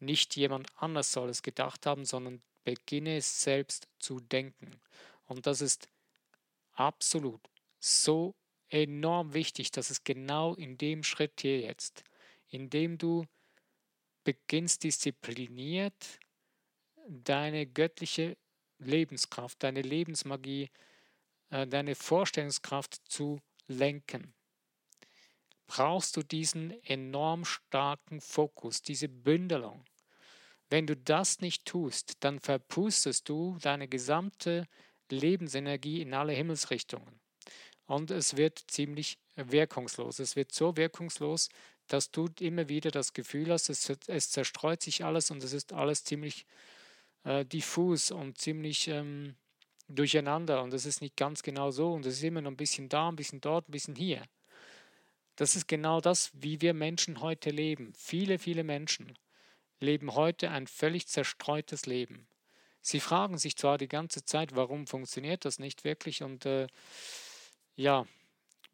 nicht 0.00 0.34
jemand 0.34 0.68
anders 0.76 1.12
soll 1.12 1.28
es 1.28 1.42
gedacht 1.42 1.86
haben, 1.86 2.04
sondern 2.04 2.42
beginne 2.64 3.20
selbst 3.20 3.88
zu 3.98 4.20
denken. 4.20 4.80
Und 5.26 5.46
das 5.46 5.60
ist 5.60 5.88
absolut 6.72 7.40
so 7.78 8.34
enorm 8.68 9.34
wichtig, 9.34 9.70
dass 9.70 9.90
es 9.90 10.04
genau 10.04 10.54
in 10.54 10.76
dem 10.78 11.02
Schritt 11.02 11.40
hier 11.40 11.60
jetzt, 11.60 12.02
in 12.48 12.70
dem 12.70 12.98
du 12.98 13.26
beginnst 14.24 14.82
diszipliniert 14.84 16.18
deine 17.06 17.66
göttliche 17.66 18.36
Lebenskraft, 18.78 19.62
deine 19.62 19.82
Lebensmagie, 19.82 20.70
äh, 21.50 21.66
deine 21.66 21.94
Vorstellungskraft 21.94 23.00
zu 23.08 23.40
lenken, 23.66 24.34
brauchst 25.66 26.16
du 26.16 26.22
diesen 26.22 26.70
enorm 26.84 27.44
starken 27.44 28.20
Fokus, 28.20 28.82
diese 28.82 29.08
Bündelung. 29.08 29.84
Wenn 30.70 30.86
du 30.86 30.96
das 30.96 31.40
nicht 31.40 31.66
tust, 31.66 32.16
dann 32.20 32.40
verpustest 32.40 33.28
du 33.28 33.58
deine 33.60 33.88
gesamte 33.88 34.66
Lebensenergie 35.10 36.00
in 36.00 36.14
alle 36.14 36.32
Himmelsrichtungen. 36.32 37.20
Und 37.86 38.10
es 38.10 38.36
wird 38.36 38.64
ziemlich 38.68 39.18
wirkungslos. 39.36 40.18
Es 40.18 40.36
wird 40.36 40.52
so 40.52 40.76
wirkungslos, 40.76 41.48
dass 41.88 42.10
du 42.10 42.28
immer 42.40 42.68
wieder 42.68 42.90
das 42.90 43.12
Gefühl 43.12 43.50
hast, 43.50 43.68
es, 43.68 43.92
es 44.06 44.30
zerstreut 44.30 44.82
sich 44.82 45.04
alles 45.04 45.30
und 45.30 45.42
es 45.42 45.52
ist 45.52 45.72
alles 45.72 46.04
ziemlich 46.04 46.46
äh, 47.24 47.44
diffus 47.44 48.10
und 48.10 48.38
ziemlich 48.38 48.88
ähm, 48.88 49.34
durcheinander 49.88 50.62
und 50.62 50.72
es 50.72 50.86
ist 50.86 51.02
nicht 51.02 51.16
ganz 51.16 51.42
genau 51.42 51.70
so 51.70 51.92
und 51.92 52.06
es 52.06 52.14
ist 52.14 52.22
immer 52.22 52.40
noch 52.40 52.50
ein 52.50 52.56
bisschen 52.56 52.88
da, 52.88 53.08
ein 53.08 53.16
bisschen 53.16 53.40
dort, 53.40 53.68
ein 53.68 53.72
bisschen 53.72 53.96
hier. 53.96 54.22
Das 55.36 55.56
ist 55.56 55.68
genau 55.68 56.00
das, 56.00 56.30
wie 56.32 56.60
wir 56.60 56.74
Menschen 56.74 57.20
heute 57.20 57.50
leben. 57.50 57.92
Viele, 57.96 58.38
viele 58.38 58.64
Menschen 58.64 59.18
leben 59.80 60.14
heute 60.14 60.50
ein 60.50 60.66
völlig 60.66 61.06
zerstreutes 61.08 61.86
Leben. 61.86 62.26
Sie 62.80 63.00
fragen 63.00 63.38
sich 63.38 63.56
zwar 63.56 63.78
die 63.78 63.88
ganze 63.88 64.24
Zeit, 64.24 64.54
warum 64.54 64.86
funktioniert 64.86 65.44
das 65.44 65.58
nicht 65.58 65.84
wirklich 65.84 66.22
und 66.22 66.44
äh, 66.44 66.66
ja, 67.76 68.06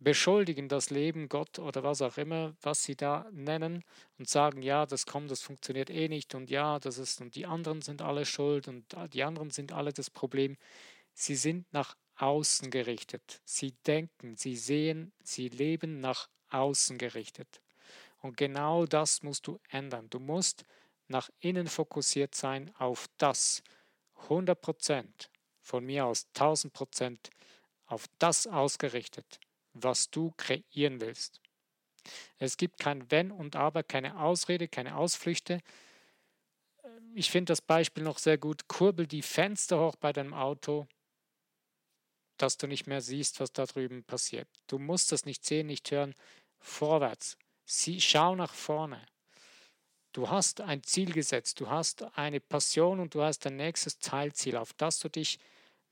beschuldigen 0.00 0.68
das 0.68 0.90
Leben, 0.90 1.28
Gott 1.28 1.58
oder 1.58 1.82
was 1.82 2.02
auch 2.02 2.16
immer, 2.16 2.56
was 2.62 2.82
sie 2.82 2.96
da 2.96 3.26
nennen 3.30 3.84
und 4.18 4.28
sagen, 4.28 4.62
ja, 4.62 4.86
das 4.86 5.06
kommt, 5.06 5.30
das 5.30 5.42
funktioniert 5.42 5.90
eh 5.90 6.08
nicht 6.08 6.34
und 6.34 6.50
ja, 6.50 6.78
das 6.78 6.98
ist 6.98 7.20
und 7.20 7.36
die 7.36 7.46
anderen 7.46 7.82
sind 7.82 8.02
alle 8.02 8.24
schuld 8.24 8.66
und 8.66 8.84
die 9.12 9.22
anderen 9.22 9.50
sind 9.50 9.72
alle 9.72 9.92
das 9.92 10.10
Problem. 10.10 10.56
Sie 11.12 11.36
sind 11.36 11.70
nach 11.72 11.96
außen 12.16 12.70
gerichtet. 12.70 13.40
Sie 13.44 13.72
denken, 13.86 14.36
sie 14.36 14.56
sehen, 14.56 15.12
sie 15.22 15.48
leben 15.48 16.00
nach 16.00 16.28
außen 16.50 16.98
gerichtet. 16.98 17.60
Und 18.22 18.36
genau 18.36 18.86
das 18.86 19.22
musst 19.22 19.46
du 19.46 19.58
ändern. 19.68 20.08
Du 20.10 20.18
musst 20.18 20.64
nach 21.10 21.28
innen 21.40 21.66
fokussiert 21.66 22.34
sein 22.34 22.74
auf 22.78 23.08
das 23.18 23.62
100% 24.28 25.28
von 25.60 25.84
mir 25.84 26.06
aus 26.06 26.26
1000 26.34 26.72
Prozent 26.72 27.30
auf 27.86 28.06
das 28.18 28.46
ausgerichtet, 28.46 29.40
was 29.72 30.10
du 30.10 30.32
kreieren 30.36 31.00
willst. 31.00 31.40
Es 32.38 32.56
gibt 32.56 32.78
kein 32.78 33.10
Wenn 33.10 33.32
und 33.32 33.56
Aber, 33.56 33.82
keine 33.82 34.20
Ausrede, 34.20 34.68
keine 34.68 34.96
Ausflüchte. 34.96 35.60
Ich 37.14 37.30
finde 37.30 37.50
das 37.50 37.60
Beispiel 37.60 38.04
noch 38.04 38.18
sehr 38.18 38.38
gut. 38.38 38.68
Kurbel 38.68 39.06
die 39.06 39.22
Fenster 39.22 39.80
hoch 39.80 39.96
bei 39.96 40.12
deinem 40.12 40.32
Auto, 40.32 40.86
dass 42.36 42.56
du 42.56 42.68
nicht 42.68 42.86
mehr 42.86 43.00
siehst, 43.00 43.40
was 43.40 43.52
da 43.52 43.66
drüben 43.66 44.04
passiert. 44.04 44.48
Du 44.68 44.78
musst 44.78 45.10
das 45.12 45.24
nicht 45.24 45.44
sehen, 45.44 45.66
nicht 45.66 45.90
hören. 45.90 46.14
Vorwärts. 46.60 47.36
Sie, 47.64 48.00
schau 48.00 48.34
nach 48.36 48.54
vorne. 48.54 49.04
Du 50.12 50.28
hast 50.28 50.60
ein 50.60 50.82
Ziel 50.82 51.12
gesetzt, 51.12 51.60
du 51.60 51.70
hast 51.70 52.02
eine 52.16 52.40
Passion 52.40 52.98
und 52.98 53.14
du 53.14 53.22
hast 53.22 53.46
ein 53.46 53.56
nächstes 53.56 53.98
Teilziel, 53.98 54.56
auf 54.56 54.72
das 54.72 54.98
du 54.98 55.08
dich 55.08 55.38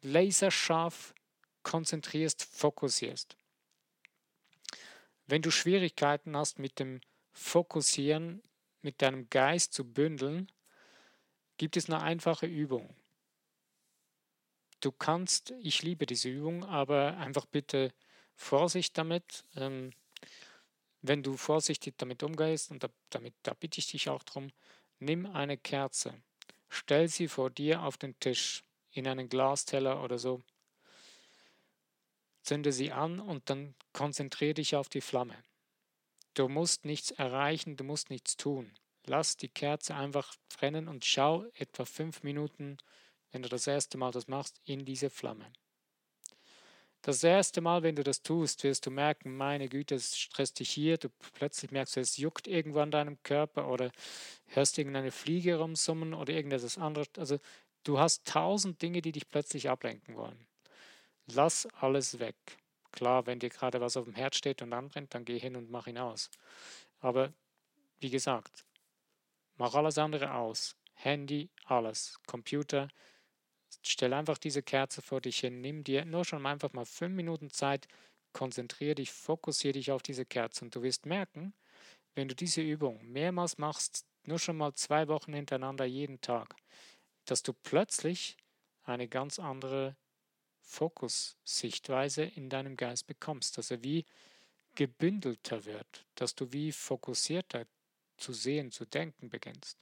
laserscharf 0.03 1.15
konzentrierst, 1.63 2.43
fokussierst. 2.45 3.37
Wenn 5.27 5.43
du 5.43 5.51
Schwierigkeiten 5.51 6.37
hast 6.37 6.59
mit 6.59 6.79
dem 6.79 7.01
Fokussieren, 7.33 8.43
mit 8.83 9.03
deinem 9.03 9.29
Geist 9.31 9.73
zu 9.73 9.85
bündeln, 9.85 10.51
gibt 11.57 11.77
es 11.77 11.89
eine 11.89 12.01
einfache 12.01 12.47
Übung. 12.47 12.95
Du 14.81 14.91
kannst, 14.91 15.53
ich 15.61 15.83
liebe 15.83 16.07
diese 16.07 16.29
Übung, 16.29 16.65
aber 16.65 17.17
einfach 17.19 17.47
bitte 17.47 17.93
Vorsicht 18.35 18.97
damit. 18.97 19.45
Ähm, 19.57 19.93
wenn 21.03 21.23
du 21.23 21.37
vorsichtig 21.37 21.95
damit 21.99 22.23
umgehst, 22.23 22.71
und 22.71 22.83
da, 22.83 22.89
damit, 23.11 23.35
da 23.43 23.55
bitte 23.55 23.79
ich 23.79 23.91
dich 23.91 24.09
auch 24.09 24.23
darum, 24.23 24.51
nimm 24.99 25.27
eine 25.27 25.57
Kerze, 25.57 26.15
stell 26.69 27.09
sie 27.09 27.29
vor 27.29 27.51
dir 27.51 27.83
auf 27.83 27.97
den 27.97 28.19
Tisch, 28.19 28.65
in 28.91 29.07
einen 29.07 29.29
Glasteller 29.29 30.03
oder 30.03 30.19
so, 30.19 30.43
zünde 32.43 32.73
sie 32.73 32.93
an 32.93 33.21
und 33.21 33.51
dann 33.51 33.75
konzentriere 33.93 34.55
dich 34.55 34.75
auf 34.75 34.89
die 34.89 35.03
Flamme. 35.03 35.37
Du 36.35 36.49
musst 36.49 36.85
nichts 36.85 37.11
erreichen, 37.11 37.77
du 37.77 37.85
musst 37.85 38.11
nichts 38.11 38.37
tun. 38.37 38.73
Lass 39.07 39.37
die 39.37 39.49
Kerze 39.49 39.95
einfach 39.95 40.35
brennen 40.57 40.89
und 40.89 41.05
schau 41.05 41.45
etwa 41.55 41.85
fünf 41.85 42.23
Minuten, 42.23 42.79
wenn 43.33 43.43
du 43.43 43.49
das 43.49 43.67
erste 43.67 43.99
Mal 43.99 44.13
das 44.13 44.29
machst, 44.29 44.61
in 44.65 44.85
diese 44.85 45.11
Flamme. 45.11 45.53
Das 47.03 47.23
erste 47.23 47.61
Mal, 47.61 47.83
wenn 47.83 47.95
du 47.95 48.03
das 48.03 48.23
tust, 48.23 48.65
wirst 48.65 48.85
du 48.87 48.91
merken, 48.91 49.37
meine 49.37 49.69
Güte, 49.69 49.95
es 49.95 50.19
stresst 50.19 50.59
dich 50.59 50.71
hier, 50.71 50.99
du 50.99 51.09
plötzlich 51.35 51.71
merkst, 51.71 51.97
es 51.97 52.17
juckt 52.17 52.49
irgendwo 52.49 52.81
an 52.81 52.91
deinem 52.91 53.23
Körper 53.23 53.69
oder 53.69 53.93
hörst 54.47 54.79
irgendeine 54.79 55.13
Fliege 55.13 55.57
rumsummen 55.57 56.13
oder 56.13 56.33
irgendetwas 56.33 56.77
anderes. 56.77 57.09
Also 57.17 57.39
du 57.85 57.99
hast 57.99 58.27
tausend 58.27 58.83
Dinge, 58.83 59.01
die 59.01 59.13
dich 59.13 59.29
plötzlich 59.29 59.71
ablenken 59.71 60.17
wollen. 60.17 60.47
Lass 61.27 61.67
alles 61.81 62.19
weg. 62.19 62.37
Klar, 62.91 63.27
wenn 63.27 63.39
dir 63.39 63.51
gerade 63.51 63.81
was 63.81 63.97
auf 63.97 64.05
dem 64.05 64.15
Herz 64.15 64.37
steht 64.37 64.63
und 64.63 64.73
anbrennt, 64.73 65.15
dann 65.15 65.25
geh 65.25 65.39
hin 65.39 65.57
und 65.57 65.71
mach 65.71 65.87
ihn 65.87 65.99
aus. 65.99 66.31
Aber 67.01 67.33
wie 68.01 68.11
gesagt, 68.11 68.65
mach 69.57 69.75
alles 69.75 69.99
andere 69.99 70.35
aus. 70.35 70.75
Handy, 70.95 71.49
alles. 71.65 72.19
Computer. 72.27 72.89
Stell 73.83 74.13
einfach 74.13 74.39
diese 74.39 74.63
Kerze 74.63 75.03
vor 75.03 75.21
dich 75.21 75.41
hin. 75.41 75.61
Nimm 75.61 75.85
dir 75.85 76.05
nur 76.05 76.25
schon 76.25 76.45
einfach 76.47 76.73
mal 76.73 76.85
fünf 76.85 77.15
Minuten 77.15 77.51
Zeit. 77.51 77.89
Konzentriere 78.33 78.97
dich, 78.97 79.11
fokussiere 79.13 79.73
dich 79.73 79.91
auf 79.91 80.03
diese 80.03 80.25
Kerze. 80.25 80.65
Und 80.65 80.75
du 80.75 80.83
wirst 80.83 81.07
merken, 81.07 81.55
wenn 82.15 82.29
du 82.29 82.35
diese 82.35 82.61
Übung 82.63 83.01
mehrmals 83.11 83.59
machst, 83.59 84.05
nur 84.25 84.39
schon 84.39 84.57
mal 84.57 84.75
zwei 84.75 85.09
Wochen 85.09 85.33
hintereinander 85.33 85.85
jeden 85.85 86.21
Tag, 86.21 86.55
dass 87.25 87.43
du 87.43 87.53
plötzlich 87.53 88.37
eine 88.83 89.09
ganz 89.09 89.39
andere 89.39 89.97
Fokussichtweise 90.61 92.25
in 92.25 92.51
deinem 92.51 92.77
Geist 92.77 93.07
bekommst, 93.07 93.57
dass 93.57 93.71
er 93.71 93.83
wie 93.83 94.05
gebündelter 94.75 95.65
wird, 95.65 96.07
dass 96.15 96.35
du 96.35 96.53
wie 96.53 96.73
fokussierter 96.73 97.67
zu 98.17 98.33
sehen, 98.33 98.71
zu 98.71 98.85
denken 98.85 99.31
beginnst. 99.31 99.79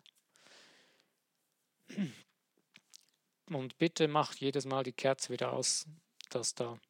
Und 3.50 3.78
bitte 3.78 4.08
mach 4.08 4.34
jedes 4.34 4.64
Mal 4.64 4.82
die 4.82 4.92
Kerze 4.92 5.32
wieder 5.32 5.52
aus, 5.52 5.86
dass 6.30 6.54
da 6.54 6.80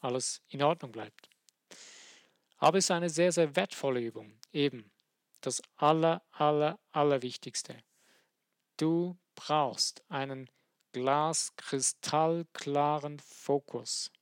alles 0.00 0.42
in 0.48 0.62
Ordnung 0.62 0.92
bleibt. 0.92 1.30
Aber 2.58 2.76
es 2.78 2.84
ist 2.84 2.90
eine 2.90 3.10
sehr, 3.10 3.32
sehr 3.32 3.56
wertvolle 3.56 4.00
Übung. 4.00 4.38
Eben 4.52 4.90
das 5.40 5.62
aller, 5.76 6.22
aller, 6.30 6.78
allerwichtigste. 6.92 7.82
Du 8.76 9.16
brauchst 9.34 10.04
einen 10.08 10.48
glaskristallklaren 10.92 13.18
Fokus. 13.18 14.12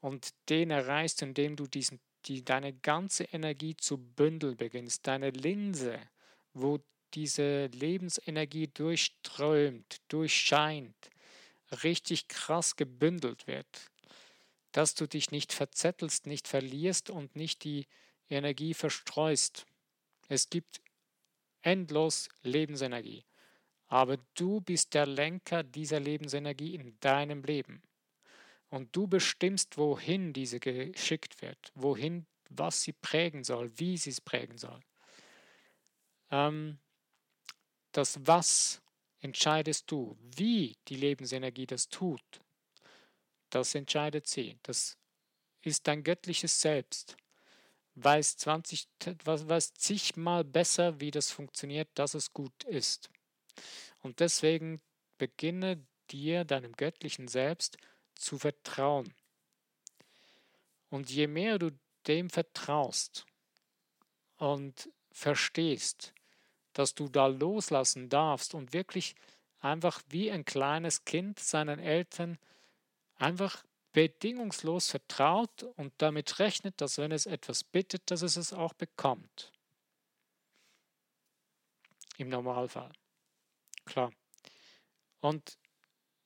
Und 0.00 0.30
den 0.48 0.70
erreichst 0.70 1.20
du, 1.20 1.26
indem 1.26 1.56
du 1.56 1.66
diesen, 1.66 2.00
die, 2.26 2.44
deine 2.44 2.72
ganze 2.72 3.24
Energie 3.24 3.76
zu 3.76 3.98
bündeln 3.98 4.56
beginnst. 4.56 5.04
Deine 5.06 5.30
Linse, 5.30 5.98
wo 6.52 6.80
diese 7.14 7.66
Lebensenergie 7.66 8.68
durchströmt, 8.68 10.00
durchscheint, 10.08 11.10
richtig 11.82 12.28
krass 12.28 12.76
gebündelt 12.76 13.46
wird. 13.46 13.90
Dass 14.72 14.94
du 14.94 15.06
dich 15.06 15.30
nicht 15.30 15.52
verzettelst, 15.52 16.26
nicht 16.26 16.46
verlierst 16.46 17.10
und 17.10 17.36
nicht 17.36 17.64
die 17.64 17.86
Energie 18.28 18.74
verstreust. 18.74 19.66
Es 20.28 20.48
gibt 20.48 20.80
endlos 21.62 22.28
Lebensenergie. 22.42 23.24
Aber 23.88 24.18
du 24.34 24.60
bist 24.60 24.94
der 24.94 25.06
Lenker 25.06 25.64
dieser 25.64 25.98
Lebensenergie 25.98 26.74
in 26.76 26.98
deinem 27.00 27.42
Leben. 27.42 27.82
Und 28.68 28.94
du 28.94 29.08
bestimmst, 29.08 29.76
wohin 29.78 30.32
diese 30.32 30.60
geschickt 30.60 31.42
wird, 31.42 31.72
wohin, 31.74 32.26
was 32.48 32.82
sie 32.82 32.92
prägen 32.92 33.42
soll, 33.42 33.72
wie 33.76 33.96
sie 33.96 34.10
es 34.10 34.20
prägen 34.20 34.58
soll. 34.58 34.80
Ähm, 36.30 36.78
das 37.92 38.18
Was 38.26 38.80
entscheidest 39.20 39.90
du, 39.90 40.16
wie 40.20 40.76
die 40.88 40.96
Lebensenergie 40.96 41.66
das 41.66 41.88
tut. 41.88 42.22
Das 43.50 43.74
entscheidet 43.74 44.26
sie. 44.26 44.58
Das 44.62 44.96
ist 45.62 45.86
dein 45.86 46.02
göttliches 46.02 46.60
Selbst. 46.60 47.16
Weiß 47.96 48.36
20, 48.38 48.88
weiß 49.24 49.74
zigmal 49.74 50.44
besser, 50.44 51.00
wie 51.00 51.10
das 51.10 51.30
funktioniert, 51.30 51.88
dass 51.94 52.14
es 52.14 52.32
gut 52.32 52.64
ist. 52.64 53.10
Und 54.00 54.20
deswegen 54.20 54.80
beginne 55.18 55.84
dir, 56.10 56.44
deinem 56.44 56.72
göttlichen 56.72 57.28
Selbst, 57.28 57.76
zu 58.14 58.38
vertrauen. 58.38 59.12
Und 60.88 61.10
je 61.10 61.26
mehr 61.26 61.58
du 61.58 61.70
dem 62.06 62.30
vertraust 62.30 63.26
und 64.36 64.90
verstehst, 65.12 66.14
dass 66.80 66.94
du 66.94 67.10
da 67.10 67.26
loslassen 67.26 68.08
darfst 68.08 68.54
und 68.54 68.72
wirklich 68.72 69.14
einfach 69.58 70.00
wie 70.08 70.30
ein 70.30 70.46
kleines 70.46 71.04
Kind 71.04 71.38
seinen 71.38 71.78
Eltern 71.78 72.38
einfach 73.16 73.62
bedingungslos 73.92 74.88
vertraut 74.88 75.64
und 75.76 75.92
damit 75.98 76.38
rechnet, 76.38 76.80
dass 76.80 76.96
wenn 76.96 77.12
es 77.12 77.26
etwas 77.26 77.64
bittet, 77.64 78.10
dass 78.10 78.22
es 78.22 78.38
es 78.38 78.54
auch 78.54 78.72
bekommt. 78.72 79.52
Im 82.16 82.30
Normalfall. 82.30 82.90
Klar. 83.84 84.10
Und 85.20 85.58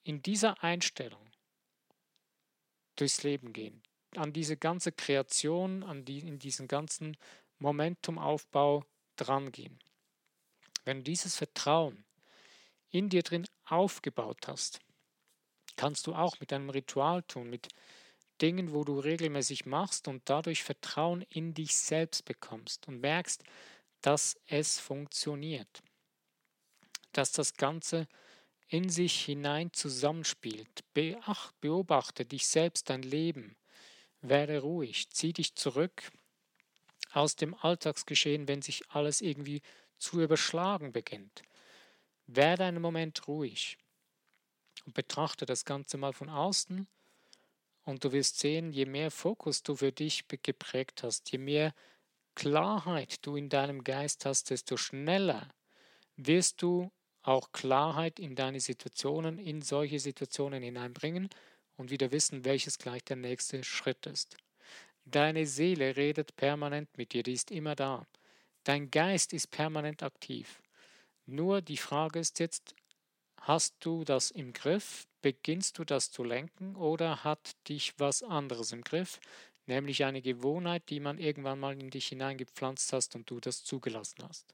in 0.04 0.22
dieser 0.22 0.62
Einstellung 0.62 1.32
durchs 2.94 3.24
Leben 3.24 3.52
gehen, 3.52 3.82
an 4.14 4.32
diese 4.32 4.56
ganze 4.56 4.92
Kreation, 4.92 5.82
an 5.82 6.04
die, 6.04 6.20
in 6.20 6.38
diesen 6.38 6.68
ganzen 6.68 7.16
Momentumaufbau 7.58 8.84
drangehen. 9.16 9.80
Wenn 10.84 10.98
du 10.98 11.04
dieses 11.04 11.36
Vertrauen 11.36 12.04
in 12.90 13.08
dir 13.08 13.22
drin 13.22 13.46
aufgebaut 13.64 14.46
hast, 14.46 14.80
kannst 15.76 16.06
du 16.06 16.14
auch 16.14 16.38
mit 16.40 16.52
einem 16.52 16.70
Ritual 16.70 17.22
tun, 17.22 17.50
mit 17.50 17.68
Dingen, 18.40 18.72
wo 18.72 18.84
du 18.84 18.98
regelmäßig 18.98 19.66
machst 19.66 20.08
und 20.08 20.22
dadurch 20.28 20.62
Vertrauen 20.62 21.22
in 21.22 21.54
dich 21.54 21.76
selbst 21.76 22.24
bekommst 22.24 22.88
und 22.88 23.00
merkst, 23.00 23.42
dass 24.00 24.36
es 24.46 24.78
funktioniert 24.78 25.82
dass 27.16 27.32
das 27.32 27.54
Ganze 27.54 28.06
in 28.68 28.88
sich 28.88 29.24
hinein 29.24 29.72
zusammenspielt. 29.72 30.84
Beacht, 30.92 31.58
beobachte 31.60 32.24
dich 32.24 32.46
selbst, 32.46 32.90
dein 32.90 33.02
Leben. 33.02 33.56
Werde 34.20 34.60
ruhig, 34.60 35.10
zieh 35.10 35.32
dich 35.32 35.54
zurück 35.54 36.10
aus 37.12 37.36
dem 37.36 37.54
Alltagsgeschehen, 37.54 38.48
wenn 38.48 38.62
sich 38.62 38.90
alles 38.90 39.20
irgendwie 39.20 39.62
zu 39.98 40.20
überschlagen 40.20 40.92
beginnt. 40.92 41.42
Werde 42.26 42.64
einen 42.64 42.82
Moment 42.82 43.26
ruhig 43.28 43.78
und 44.86 44.94
betrachte 44.94 45.46
das 45.46 45.64
Ganze 45.64 45.96
mal 45.96 46.12
von 46.12 46.28
außen 46.28 46.86
und 47.84 48.04
du 48.04 48.12
wirst 48.12 48.38
sehen, 48.38 48.72
je 48.72 48.86
mehr 48.86 49.10
Fokus 49.10 49.62
du 49.62 49.76
für 49.76 49.92
dich 49.92 50.24
geprägt 50.28 51.02
hast, 51.02 51.30
je 51.30 51.38
mehr 51.38 51.74
Klarheit 52.34 53.24
du 53.24 53.36
in 53.36 53.48
deinem 53.48 53.84
Geist 53.84 54.24
hast, 54.24 54.50
desto 54.50 54.76
schneller 54.76 55.48
wirst 56.16 56.62
du 56.62 56.90
auch 57.22 57.52
Klarheit 57.52 58.18
in 58.18 58.34
deine 58.34 58.60
Situationen, 58.60 59.38
in 59.38 59.62
solche 59.62 59.98
Situationen 59.98 60.62
hineinbringen 60.62 61.28
und 61.76 61.90
wieder 61.90 62.12
wissen, 62.12 62.44
welches 62.44 62.78
gleich 62.78 63.04
der 63.04 63.16
nächste 63.16 63.62
Schritt 63.64 64.06
ist. 64.06 64.36
Deine 65.04 65.46
Seele 65.46 65.96
redet 65.96 66.36
permanent 66.36 66.96
mit 66.96 67.12
dir, 67.12 67.22
die 67.22 67.32
ist 67.32 67.50
immer 67.50 67.74
da. 67.74 68.06
Dein 68.64 68.90
Geist 68.90 69.34
ist 69.34 69.50
permanent 69.50 70.02
aktiv. 70.02 70.62
Nur 71.26 71.60
die 71.60 71.76
Frage 71.76 72.18
ist 72.18 72.38
jetzt, 72.38 72.74
hast 73.42 73.76
du 73.80 74.04
das 74.04 74.30
im 74.30 74.54
Griff? 74.54 75.06
Beginnst 75.20 75.78
du 75.78 75.84
das 75.84 76.10
zu 76.10 76.24
lenken 76.24 76.74
oder 76.76 77.24
hat 77.24 77.56
dich 77.68 77.94
was 77.98 78.22
anderes 78.22 78.72
im 78.72 78.82
Griff? 78.82 79.20
Nämlich 79.66 80.04
eine 80.04 80.22
Gewohnheit, 80.22 80.88
die 80.88 81.00
man 81.00 81.18
irgendwann 81.18 81.60
mal 81.60 81.78
in 81.78 81.90
dich 81.90 82.08
hineingepflanzt 82.08 82.92
hast 82.92 83.14
und 83.14 83.30
du 83.30 83.40
das 83.40 83.64
zugelassen 83.64 84.22
hast. 84.26 84.52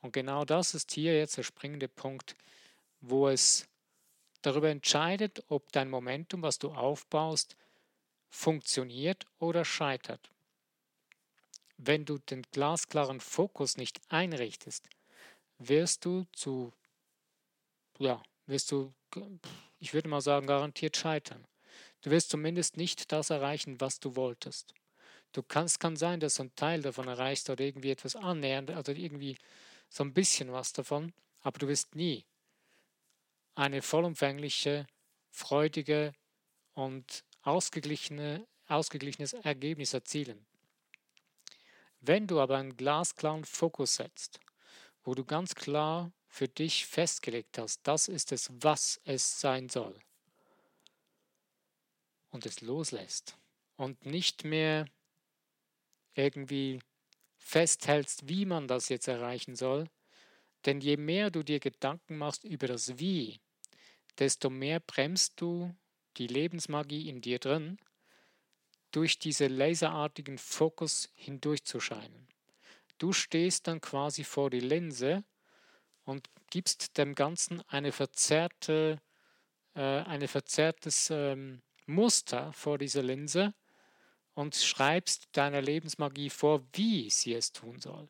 Und 0.00 0.12
genau 0.12 0.44
das 0.44 0.74
ist 0.74 0.92
hier 0.92 1.16
jetzt 1.16 1.36
der 1.36 1.42
springende 1.42 1.88
Punkt, 1.88 2.36
wo 3.00 3.28
es 3.28 3.66
darüber 4.42 4.68
entscheidet, 4.68 5.44
ob 5.48 5.70
dein 5.72 5.88
Momentum, 5.88 6.42
was 6.42 6.58
du 6.58 6.72
aufbaust, 6.72 7.56
funktioniert 8.28 9.26
oder 9.38 9.64
scheitert. 9.64 10.31
Wenn 11.84 12.04
du 12.04 12.18
den 12.18 12.42
glasklaren 12.52 13.20
Fokus 13.20 13.76
nicht 13.76 14.00
einrichtest, 14.08 14.88
wirst 15.58 16.04
du 16.04 16.26
zu, 16.32 16.72
ja, 17.98 18.22
wirst 18.46 18.70
du, 18.70 18.94
ich 19.80 19.92
würde 19.92 20.08
mal 20.08 20.20
sagen, 20.20 20.46
garantiert 20.46 20.96
scheitern. 20.96 21.44
Du 22.02 22.10
wirst 22.10 22.30
zumindest 22.30 22.76
nicht 22.76 23.10
das 23.10 23.30
erreichen, 23.30 23.80
was 23.80 23.98
du 23.98 24.14
wolltest. 24.14 24.74
Du 25.32 25.42
kannst, 25.42 25.80
kann 25.80 25.96
sein, 25.96 26.20
dass 26.20 26.36
du 26.36 26.42
einen 26.42 26.54
Teil 26.54 26.82
davon 26.82 27.08
erreichst 27.08 27.50
oder 27.50 27.64
irgendwie 27.64 27.90
etwas 27.90 28.14
annähernd, 28.14 28.70
oder 28.70 28.94
irgendwie 28.94 29.36
so 29.88 30.04
ein 30.04 30.14
bisschen 30.14 30.52
was 30.52 30.72
davon, 30.72 31.12
aber 31.40 31.58
du 31.58 31.66
wirst 31.66 31.96
nie 31.96 32.24
eine 33.56 33.82
vollumfängliche, 33.82 34.86
freudige 35.32 36.12
und 36.74 37.24
ausgeglichene, 37.42 38.46
ausgeglichenes 38.68 39.32
Ergebnis 39.32 39.94
erzielen. 39.94 40.46
Wenn 42.04 42.26
du 42.26 42.40
aber 42.40 42.56
einen 42.56 42.76
glasklaren 42.76 43.44
Fokus 43.44 43.94
setzt, 43.94 44.40
wo 45.04 45.14
du 45.14 45.24
ganz 45.24 45.54
klar 45.54 46.12
für 46.26 46.48
dich 46.48 46.84
festgelegt 46.84 47.58
hast, 47.58 47.80
das 47.84 48.08
ist 48.08 48.32
es, 48.32 48.50
was 48.52 49.00
es 49.04 49.40
sein 49.40 49.68
soll, 49.68 49.96
und 52.30 52.44
es 52.44 52.60
loslässt 52.60 53.36
und 53.76 54.04
nicht 54.04 54.42
mehr 54.42 54.86
irgendwie 56.14 56.80
festhältst, 57.36 58.28
wie 58.28 58.46
man 58.46 58.66
das 58.66 58.88
jetzt 58.88 59.06
erreichen 59.06 59.54
soll. 59.54 59.88
Denn 60.64 60.80
je 60.80 60.96
mehr 60.96 61.30
du 61.30 61.44
dir 61.44 61.60
Gedanken 61.60 62.18
machst 62.18 62.42
über 62.42 62.66
das 62.66 62.98
Wie, 62.98 63.40
desto 64.18 64.50
mehr 64.50 64.80
bremst 64.80 65.40
du 65.40 65.72
die 66.16 66.26
Lebensmagie 66.26 67.08
in 67.08 67.20
dir 67.20 67.38
drin, 67.38 67.78
durch 68.92 69.18
diese 69.18 69.48
laserartigen 69.48 70.38
Fokus 70.38 71.10
hindurchzuscheinen. 71.14 72.28
Du 72.98 73.12
stehst 73.12 73.66
dann 73.66 73.80
quasi 73.80 74.22
vor 74.22 74.50
die 74.50 74.60
Linse 74.60 75.24
und 76.04 76.28
gibst 76.50 76.98
dem 76.98 77.14
Ganzen 77.14 77.62
eine 77.68 77.90
verzerrte, 77.90 79.00
äh, 79.74 79.80
eine 79.80 80.28
verzerrtes 80.28 81.10
ähm, 81.10 81.62
Muster 81.86 82.52
vor 82.52 82.78
dieser 82.78 83.02
Linse 83.02 83.54
und 84.34 84.54
schreibst 84.54 85.28
deiner 85.32 85.60
Lebensmagie 85.60 86.30
vor, 86.30 86.62
wie 86.74 87.10
sie 87.10 87.34
es 87.34 87.52
tun 87.52 87.80
soll. 87.80 88.08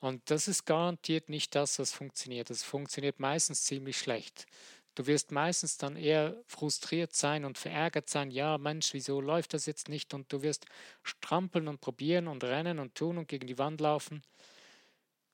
Und 0.00 0.30
das 0.30 0.48
ist 0.48 0.64
garantiert 0.64 1.28
nicht 1.28 1.54
das, 1.54 1.78
was 1.78 1.92
funktioniert. 1.92 2.50
Das 2.50 2.64
funktioniert 2.64 3.20
meistens 3.20 3.62
ziemlich 3.62 3.98
schlecht. 3.98 4.46
Du 4.94 5.06
wirst 5.06 5.32
meistens 5.32 5.78
dann 5.78 5.96
eher 5.96 6.36
frustriert 6.46 7.14
sein 7.14 7.46
und 7.46 7.56
verärgert 7.56 8.10
sein, 8.10 8.30
ja 8.30 8.58
Mensch, 8.58 8.92
wieso 8.92 9.20
läuft 9.20 9.54
das 9.54 9.64
jetzt 9.64 9.88
nicht? 9.88 10.12
Und 10.12 10.30
du 10.32 10.42
wirst 10.42 10.66
strampeln 11.02 11.66
und 11.68 11.80
probieren 11.80 12.28
und 12.28 12.44
rennen 12.44 12.78
und 12.78 12.94
tun 12.94 13.16
und 13.16 13.28
gegen 13.28 13.46
die 13.46 13.58
Wand 13.58 13.80
laufen. 13.80 14.22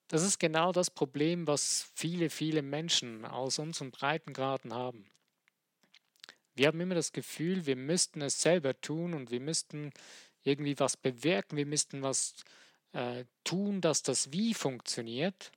Das 0.07 0.23
ist 0.23 0.39
genau 0.39 0.73
das 0.73 0.91
Problem, 0.91 1.47
was 1.47 1.91
viele, 1.95 2.31
viele 2.31 2.63
Menschen 2.63 3.25
aus 3.25 3.59
unseren 3.59 3.91
Breitengraden 3.91 4.73
haben. 4.73 5.11
Wir 6.55 6.69
haben 6.69 6.81
immer 6.81 6.95
das 6.95 7.13
Gefühl, 7.13 7.67
wir 7.67 7.77
müssten 7.77 8.23
es 8.23 8.41
selber 8.41 8.81
tun 8.81 9.13
und 9.13 9.31
wir 9.31 9.41
müssten 9.41 9.93
irgendwie 10.45 10.79
was 10.79 10.97
bewirken, 10.97 11.57
wir 11.57 11.67
müssten 11.67 12.03
was 12.03 12.35
äh, 12.93 13.25
tun, 13.45 13.81
dass 13.81 14.03
das 14.03 14.33
Wie 14.33 14.55
funktioniert, 14.55 15.53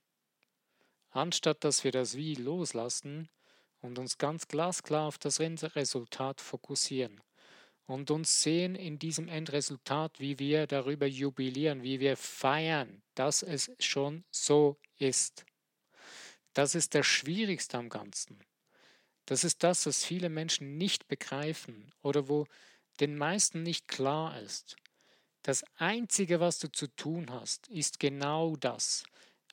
anstatt 1.11 1.63
dass 1.63 1.83
wir 1.83 1.91
das 1.91 2.17
Wie 2.17 2.35
loslassen 2.35 3.29
und 3.81 3.99
uns 3.99 4.17
ganz 4.17 4.47
glasklar 4.47 5.07
auf 5.07 5.17
das 5.17 5.39
Endresultat 5.39 6.39
fokussieren 6.41 7.21
und 7.91 8.09
uns 8.09 8.41
sehen 8.41 8.75
in 8.75 8.99
diesem 8.99 9.27
Endresultat, 9.27 10.19
wie 10.19 10.39
wir 10.39 10.67
darüber 10.67 11.05
jubilieren, 11.05 11.83
wie 11.83 11.99
wir 11.99 12.15
feiern, 12.15 13.01
dass 13.15 13.43
es 13.43 13.71
schon 13.79 14.23
so 14.31 14.77
ist. 14.97 15.45
Das 16.53 16.75
ist 16.75 16.95
das 16.95 17.05
Schwierigste 17.05 17.77
am 17.77 17.89
Ganzen. 17.89 18.39
Das 19.25 19.43
ist 19.43 19.63
das, 19.63 19.85
was 19.85 20.03
viele 20.03 20.29
Menschen 20.29 20.77
nicht 20.77 21.07
begreifen 21.07 21.91
oder 22.01 22.27
wo 22.27 22.47
den 22.99 23.17
meisten 23.17 23.63
nicht 23.63 23.87
klar 23.87 24.39
ist. 24.41 24.75
Das 25.43 25.63
Einzige, 25.77 26.39
was 26.39 26.59
du 26.59 26.71
zu 26.71 26.87
tun 26.87 27.31
hast, 27.31 27.67
ist 27.67 27.99
genau 27.99 28.55
das. 28.55 29.03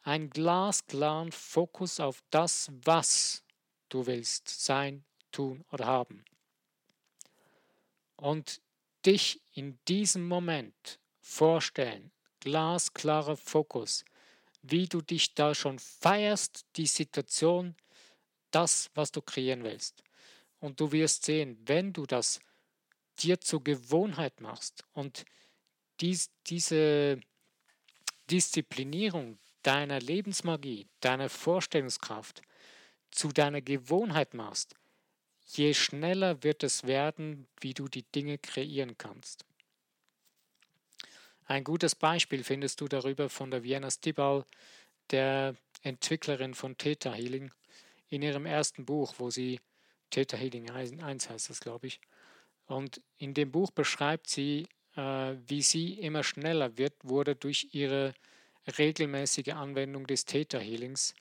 Ein 0.02 0.30
glasklaren 0.30 1.32
Fokus 1.32 1.98
auf 1.98 2.22
das, 2.30 2.70
was 2.84 3.42
du 3.88 4.06
willst 4.06 4.48
sein, 4.48 5.04
tun 5.32 5.64
oder 5.70 5.86
haben. 5.86 6.24
Und 8.16 8.60
dich 9.04 9.40
in 9.54 9.78
diesem 9.86 10.26
Moment 10.26 10.98
vorstellen, 11.20 12.10
glasklarer 12.40 13.36
Fokus, 13.36 14.04
wie 14.62 14.86
du 14.86 15.00
dich 15.00 15.34
da 15.34 15.54
schon 15.54 15.78
feierst, 15.78 16.66
die 16.76 16.86
Situation, 16.86 17.76
das, 18.50 18.90
was 18.94 19.12
du 19.12 19.22
kreieren 19.22 19.62
willst. 19.62 20.02
Und 20.58 20.80
du 20.80 20.90
wirst 20.92 21.24
sehen, 21.24 21.58
wenn 21.66 21.92
du 21.92 22.06
das 22.06 22.40
dir 23.18 23.40
zur 23.40 23.62
Gewohnheit 23.62 24.40
machst 24.40 24.84
und 24.92 25.24
dies, 26.00 26.30
diese 26.46 27.20
Disziplinierung 28.30 29.38
deiner 29.62 30.00
Lebensmagie, 30.00 30.88
deiner 31.00 31.28
Vorstellungskraft 31.28 32.42
zu 33.10 33.28
deiner 33.28 33.60
Gewohnheit 33.60 34.34
machst, 34.34 34.74
je 35.46 35.74
schneller 35.74 36.42
wird 36.42 36.62
es 36.62 36.86
werden, 36.86 37.46
wie 37.60 37.74
du 37.74 37.88
die 37.88 38.02
Dinge 38.02 38.38
kreieren 38.38 38.96
kannst. 38.98 39.44
Ein 41.46 41.64
gutes 41.64 41.94
Beispiel 41.94 42.44
findest 42.44 42.80
du 42.80 42.88
darüber 42.88 43.30
von 43.30 43.50
der 43.50 43.62
Vienna 43.62 43.90
Stibal, 43.90 44.44
der 45.10 45.56
Entwicklerin 45.82 46.54
von 46.54 46.76
Theta 46.76 47.12
Healing 47.14 47.50
in 48.10 48.22
ihrem 48.22 48.44
ersten 48.44 48.84
Buch, 48.84 49.14
wo 49.18 49.30
sie 49.30 49.60
Theta 50.10 50.36
Healing 50.36 50.70
1 50.70 51.30
heißt 51.30 51.50
das, 51.50 51.60
glaube 51.60 51.86
ich. 51.86 52.00
Und 52.66 53.00
in 53.16 53.32
dem 53.32 53.50
Buch 53.50 53.70
beschreibt 53.70 54.28
sie, 54.28 54.68
äh, 54.96 55.34
wie 55.46 55.62
sie 55.62 55.94
immer 55.94 56.22
schneller 56.22 56.76
wird, 56.76 56.94
wurde 57.02 57.34
durch 57.34 57.68
ihre 57.72 58.14
regelmäßige 58.76 59.48
Anwendung 59.48 60.06
des 60.06 60.26
Theta 60.26 60.58
Healings, 60.58 61.14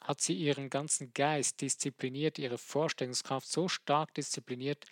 hat 0.00 0.20
sie 0.20 0.34
ihren 0.34 0.70
ganzen 0.70 1.12
Geist 1.12 1.60
diszipliniert, 1.60 2.38
ihre 2.38 2.58
Vorstellungskraft 2.58 3.48
so 3.48 3.68
stark 3.68 4.14
diszipliniert, 4.14 4.84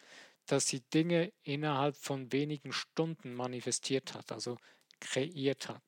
dass 0.46 0.66
sie 0.66 0.80
Dinge 0.92 1.32
innerhalb 1.42 1.96
von 1.96 2.32
wenigen 2.32 2.72
Stunden 2.72 3.34
manifestiert 3.34 4.14
hat, 4.14 4.32
also 4.32 4.58
kreiert 5.00 5.68
hat. 5.68 5.82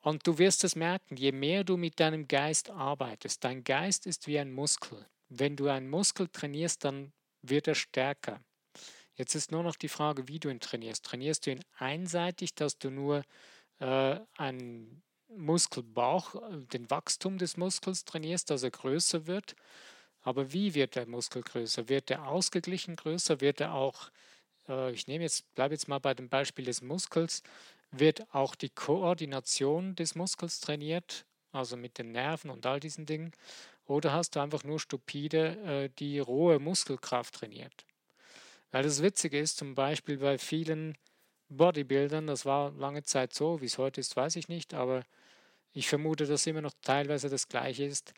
Und 0.00 0.26
du 0.26 0.38
wirst 0.38 0.64
es 0.64 0.76
merken, 0.76 1.16
je 1.16 1.32
mehr 1.32 1.64
du 1.64 1.76
mit 1.76 2.00
deinem 2.00 2.28
Geist 2.28 2.70
arbeitest, 2.70 3.44
dein 3.44 3.64
Geist 3.64 4.06
ist 4.06 4.26
wie 4.26 4.38
ein 4.38 4.52
Muskel. 4.52 5.06
Wenn 5.28 5.56
du 5.56 5.68
einen 5.68 5.90
Muskel 5.90 6.28
trainierst, 6.28 6.84
dann 6.84 7.12
wird 7.42 7.68
er 7.68 7.74
stärker. 7.74 8.40
Jetzt 9.14 9.34
ist 9.34 9.50
nur 9.50 9.62
noch 9.62 9.76
die 9.76 9.88
Frage, 9.88 10.28
wie 10.28 10.38
du 10.38 10.48
ihn 10.48 10.60
trainierst. 10.60 11.04
Trainierst 11.04 11.46
du 11.46 11.50
ihn 11.50 11.64
einseitig, 11.76 12.54
dass 12.54 12.78
du 12.78 12.90
nur 12.90 13.24
äh, 13.80 14.20
einen 14.36 15.02
Muskelbauch, 15.36 16.34
den 16.72 16.90
Wachstum 16.90 17.38
des 17.38 17.56
Muskels 17.56 18.04
trainierst, 18.04 18.50
dass 18.50 18.62
er 18.62 18.70
größer 18.70 19.26
wird? 19.26 19.54
Aber 20.22 20.52
wie 20.52 20.74
wird 20.74 20.96
der 20.96 21.06
Muskel 21.06 21.42
größer? 21.42 21.88
Wird 21.88 22.10
er 22.10 22.26
ausgeglichen 22.26 22.96
größer? 22.96 23.40
Wird 23.40 23.60
er 23.60 23.74
auch, 23.74 24.10
äh, 24.68 24.92
ich 24.92 25.06
nehme 25.06 25.24
jetzt, 25.24 25.54
bleibe 25.54 25.74
jetzt 25.74 25.88
mal 25.88 26.00
bei 26.00 26.14
dem 26.14 26.28
Beispiel 26.28 26.64
des 26.64 26.82
Muskels, 26.82 27.42
wird 27.90 28.32
auch 28.34 28.54
die 28.54 28.70
Koordination 28.70 29.94
des 29.94 30.14
Muskels 30.14 30.60
trainiert, 30.60 31.24
also 31.52 31.76
mit 31.76 31.98
den 31.98 32.12
Nerven 32.12 32.50
und 32.50 32.66
all 32.66 32.80
diesen 32.80 33.06
Dingen, 33.06 33.32
oder 33.86 34.12
hast 34.12 34.36
du 34.36 34.40
einfach 34.40 34.64
nur 34.64 34.78
stupide 34.80 35.56
äh, 35.64 35.90
die 35.98 36.18
rohe 36.18 36.58
Muskelkraft 36.58 37.34
trainiert? 37.34 37.86
Weil 38.70 38.82
das 38.82 39.02
Witzige 39.02 39.38
ist, 39.38 39.56
zum 39.56 39.74
Beispiel 39.74 40.18
bei 40.18 40.36
vielen 40.36 40.98
Bodybuildern, 41.48 42.26
das 42.26 42.44
war 42.44 42.72
lange 42.72 43.02
Zeit 43.02 43.32
so, 43.32 43.62
wie 43.62 43.66
es 43.66 43.78
heute 43.78 44.00
ist, 44.00 44.14
weiß 44.14 44.36
ich 44.36 44.48
nicht, 44.48 44.74
aber 44.74 45.04
Ich 45.72 45.88
vermute, 45.88 46.26
dass 46.26 46.46
immer 46.46 46.62
noch 46.62 46.74
teilweise 46.82 47.28
das 47.28 47.48
gleiche 47.48 47.84
ist. 47.84 48.14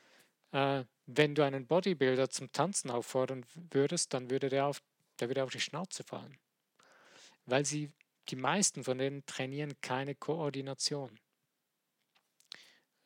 Äh, 0.53 0.85
wenn 1.07 1.35
du 1.35 1.45
einen 1.45 1.67
Bodybuilder 1.67 2.31
zum 2.31 2.53
Tanzen 2.53 2.91
auffordern 2.91 3.45
würdest, 3.71 4.15
dann 4.15 4.31
würde 4.31 4.49
der 4.49 4.67
auf, 4.67 4.83
der 5.19 5.29
würde 5.29 5.45
auf 5.45 5.51
die 5.51 5.61
Schnauze 5.61 6.05
fallen. 6.05 6.39
Weil 7.47 7.65
sie, 7.65 7.91
die 8.29 8.37
meisten 8.37 8.85
von 8.85 8.99
denen 8.99 9.27
trainieren 9.27 9.81
keine 9.81 10.15
Koordination. 10.15 11.19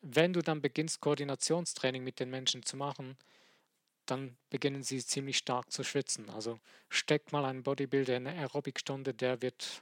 Wenn 0.01 0.33
du 0.33 0.41
dann 0.41 0.61
beginnst, 0.61 1.01
Koordinationstraining 1.01 2.03
mit 2.03 2.19
den 2.19 2.29
Menschen 2.29 2.61
zu 2.61 2.77
machen, 2.77 3.17
dann 4.05 4.37
beginnen 4.51 4.83
sie 4.83 5.03
ziemlich 5.03 5.37
stark 5.37 5.71
zu 5.71 5.83
schwitzen. 5.83 6.29
Also 6.29 6.59
steck 6.89 7.31
mal 7.31 7.45
einen 7.45 7.63
Bodybuilder 7.63 8.17
in 8.17 8.27
eine 8.27 8.39
Aerobicstunde, 8.39 9.15
der 9.15 9.41
wird 9.41 9.81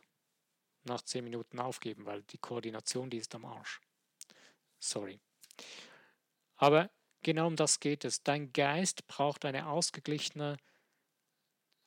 nach 0.85 1.01
10 1.01 1.23
Minuten 1.23 1.59
aufgeben, 1.59 2.05
weil 2.05 2.23
die 2.23 2.37
Koordination, 2.37 3.09
die 3.09 3.17
ist 3.17 3.35
am 3.35 3.45
Arsch. 3.45 3.81
Sorry. 4.83 5.21
Aber 6.57 6.89
genau 7.21 7.47
um 7.47 7.55
das 7.55 7.79
geht 7.79 8.03
es. 8.03 8.21
Dein 8.21 8.51
Geist 8.51 9.07
braucht 9.07 9.45
eine 9.45 9.67
ausgeglichene, 9.67 10.57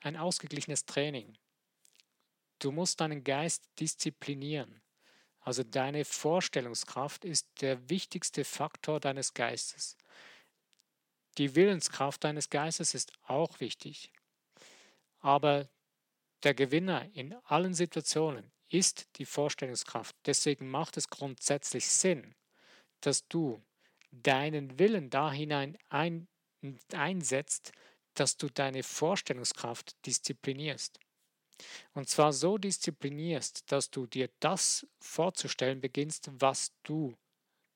ein 0.01 0.17
ausgeglichenes 0.17 0.87
Training. 0.87 1.37
Du 2.59 2.73
musst 2.73 3.01
deinen 3.01 3.23
Geist 3.23 3.69
disziplinieren. 3.79 4.81
Also 5.41 5.63
deine 5.63 6.07
Vorstellungskraft 6.07 7.27
ist 7.27 7.47
der 7.61 7.91
wichtigste 7.91 8.45
Faktor 8.45 8.99
deines 8.99 9.35
Geistes. 9.35 9.99
Die 11.37 11.55
Willenskraft 11.55 12.25
deines 12.25 12.49
Geistes 12.49 12.95
ist 12.95 13.13
auch 13.27 13.61
wichtig. 13.61 14.11
Aber 15.21 15.69
der 16.45 16.55
Gewinner 16.55 17.11
in 17.13 17.35
allen 17.45 17.75
Situationen 17.75 18.51
ist 18.71 19.07
die 19.19 19.27
Vorstellungskraft. 19.27 20.17
Deswegen 20.25 20.71
macht 20.71 20.97
es 20.97 21.09
grundsätzlich 21.09 21.87
Sinn, 21.89 22.36
dass 23.01 23.27
du 23.29 23.63
deinen 24.11 24.79
Willen 24.79 25.11
da 25.11 25.33
hinein 25.33 25.77
ein, 25.89 26.29
einsetzt, 26.93 27.73
dass 28.15 28.37
du 28.37 28.49
deine 28.49 28.83
Vorstellungskraft 28.83 29.95
disziplinierst. 30.07 30.99
Und 31.95 32.09
zwar 32.09 32.33
so 32.33 32.59
disziplinierst, 32.59 33.71
dass 33.73 33.91
du 33.91 34.07
dir 34.07 34.31
das 34.41 34.87
vorzustellen 34.99 35.81
beginnst, 35.81 36.31
was 36.33 36.73
du 36.83 37.17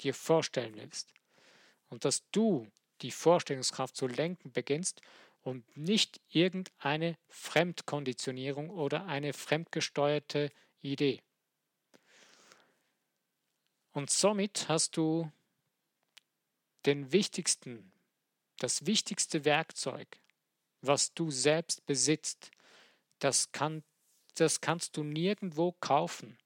dir 0.01 0.15
vorstellen 0.15 0.75
willst. 0.77 1.13
Und 1.89 2.05
dass 2.05 2.23
du 2.31 2.67
die 3.03 3.11
Vorstellungskraft 3.11 3.97
zu 3.97 4.07
lenken 4.07 4.53
beginnst 4.53 5.01
und 5.43 5.65
nicht 5.77 6.21
irgendeine 6.29 7.17
Fremdkonditionierung 7.29 8.71
oder 8.71 9.07
eine 9.07 9.33
fremdgesteuerte 9.33 10.51
Idee. 10.83 11.21
Und 13.93 14.11
somit 14.11 14.69
hast 14.69 14.97
du 14.97 15.31
den 16.87 17.13
wichtigsten, 17.13 17.93
das 18.59 18.87
wichtigste 18.87 19.45
Werkzeug, 19.45 20.21
was 20.81 21.13
du 21.13 21.31
selbst 21.31 21.85
besitzt, 21.87 22.51
das, 23.19 23.53
kann, 23.53 23.83
das 24.35 24.61
kannst 24.61 24.97
du 24.97 25.05
nirgendwo 25.05 25.73
kaufen. 25.73 26.39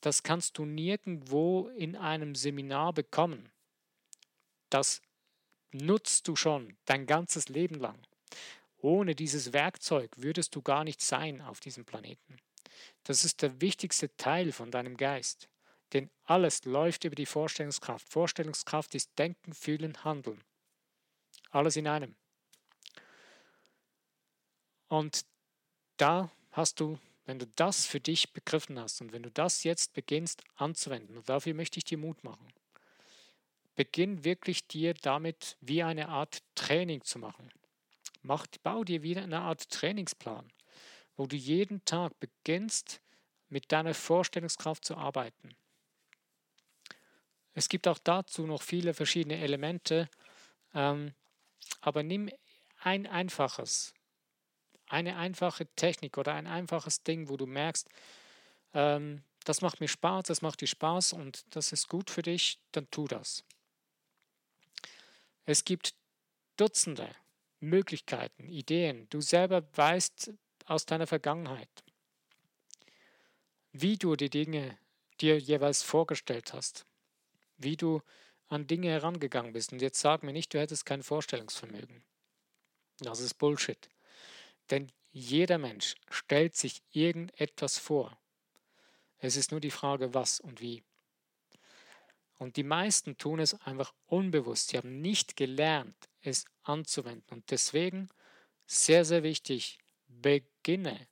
Das 0.00 0.22
kannst 0.22 0.58
du 0.58 0.64
nirgendwo 0.64 1.68
in 1.76 1.96
einem 1.96 2.34
Seminar 2.34 2.92
bekommen. 2.92 3.50
Das 4.68 5.00
nutzt 5.70 6.28
du 6.28 6.36
schon 6.36 6.76
dein 6.84 7.06
ganzes 7.06 7.48
Leben 7.48 7.76
lang. 7.76 7.98
Ohne 8.78 9.14
dieses 9.14 9.52
Werkzeug 9.52 10.10
würdest 10.16 10.56
du 10.56 10.62
gar 10.62 10.82
nicht 10.82 11.00
sein 11.00 11.40
auf 11.40 11.60
diesem 11.60 11.84
Planeten. 11.84 12.38
Das 13.04 13.24
ist 13.24 13.42
der 13.42 13.60
wichtigste 13.60 14.14
Teil 14.16 14.50
von 14.52 14.70
deinem 14.70 14.96
Geist. 14.96 15.48
Denn 15.92 16.10
alles 16.24 16.64
läuft 16.64 17.04
über 17.04 17.14
die 17.14 17.26
Vorstellungskraft. 17.26 18.08
Vorstellungskraft 18.08 18.94
ist 18.94 19.10
Denken, 19.18 19.52
Fühlen, 19.52 20.04
Handeln. 20.04 20.42
Alles 21.50 21.76
in 21.76 21.86
einem. 21.86 22.14
Und 24.88 25.24
da 25.96 26.30
hast 26.50 26.80
du, 26.80 26.98
wenn 27.24 27.38
du 27.38 27.46
das 27.56 27.86
für 27.86 28.00
dich 28.00 28.32
begriffen 28.32 28.78
hast 28.78 29.00
und 29.00 29.12
wenn 29.12 29.22
du 29.22 29.30
das 29.30 29.64
jetzt 29.64 29.92
beginnst 29.92 30.42
anzuwenden, 30.56 31.16
und 31.16 31.28
dafür 31.28 31.54
möchte 31.54 31.78
ich 31.78 31.84
dir 31.84 31.98
Mut 31.98 32.24
machen, 32.24 32.52
beginn 33.74 34.24
wirklich 34.24 34.66
dir 34.66 34.94
damit 34.94 35.56
wie 35.60 35.82
eine 35.82 36.08
Art 36.08 36.42
Training 36.54 37.02
zu 37.04 37.18
machen. 37.18 37.50
Mach, 38.22 38.46
bau 38.62 38.84
dir 38.84 39.02
wieder 39.02 39.22
eine 39.22 39.40
Art 39.40 39.68
Trainingsplan, 39.70 40.52
wo 41.16 41.26
du 41.26 41.36
jeden 41.36 41.84
Tag 41.84 42.18
beginnst, 42.20 43.00
mit 43.48 43.70
deiner 43.72 43.94
Vorstellungskraft 43.94 44.84
zu 44.84 44.96
arbeiten. 44.96 45.54
Es 47.54 47.68
gibt 47.68 47.86
auch 47.88 47.98
dazu 47.98 48.46
noch 48.46 48.62
viele 48.62 48.94
verschiedene 48.94 49.38
Elemente, 49.38 50.08
ähm, 50.74 51.14
aber 51.80 52.02
nimm 52.02 52.30
ein 52.80 53.06
einfaches, 53.06 53.94
eine 54.88 55.16
einfache 55.16 55.66
Technik 55.76 56.18
oder 56.18 56.34
ein 56.34 56.46
einfaches 56.46 57.02
Ding, 57.02 57.28
wo 57.28 57.36
du 57.36 57.46
merkst, 57.46 57.88
ähm, 58.74 59.22
das 59.44 59.60
macht 59.60 59.80
mir 59.80 59.88
Spaß, 59.88 60.24
das 60.26 60.42
macht 60.42 60.60
dir 60.60 60.66
Spaß 60.66 61.12
und 61.14 61.44
das 61.54 61.72
ist 61.72 61.88
gut 61.88 62.10
für 62.10 62.22
dich, 62.22 62.58
dann 62.72 62.90
tu 62.90 63.06
das. 63.06 63.44
Es 65.44 65.64
gibt 65.64 65.94
Dutzende 66.56 67.08
Möglichkeiten, 67.60 68.48
Ideen. 68.48 69.08
Du 69.08 69.20
selber 69.20 69.64
weißt 69.76 70.32
aus 70.66 70.84
deiner 70.84 71.06
Vergangenheit, 71.06 71.70
wie 73.72 73.96
du 73.96 74.16
die 74.16 74.30
Dinge 74.30 74.78
dir 75.20 75.38
jeweils 75.38 75.82
vorgestellt 75.82 76.52
hast, 76.52 76.84
wie 77.62 77.76
du 77.76 78.02
an 78.48 78.66
Dinge 78.66 78.88
herangegangen 78.88 79.52
bist. 79.52 79.72
Und 79.72 79.82
jetzt 79.82 80.00
sag 80.00 80.22
mir 80.22 80.32
nicht, 80.32 80.52
du 80.52 80.58
hättest 80.60 80.84
kein 80.84 81.02
Vorstellungsvermögen. 81.02 82.04
Das 82.98 83.20
ist 83.20 83.34
Bullshit. 83.34 83.88
Denn 84.70 84.92
jeder 85.10 85.58
Mensch 85.58 85.94
stellt 86.10 86.56
sich 86.56 86.82
irgendetwas 86.90 87.78
vor. 87.78 88.18
Es 89.18 89.36
ist 89.36 89.50
nur 89.50 89.60
die 89.60 89.70
Frage, 89.70 90.14
was 90.14 90.40
und 90.40 90.60
wie. 90.60 90.82
Und 92.38 92.56
die 92.56 92.64
meisten 92.64 93.16
tun 93.18 93.38
es 93.38 93.54
einfach 93.62 93.94
unbewusst. 94.06 94.68
Sie 94.68 94.76
haben 94.76 95.00
nicht 95.00 95.36
gelernt, 95.36 96.08
es 96.20 96.44
anzuwenden. 96.62 97.24
Und 97.30 97.50
deswegen, 97.50 98.08
sehr, 98.66 99.04
sehr 99.04 99.22
wichtig, 99.22 99.78
beginne 100.08 101.06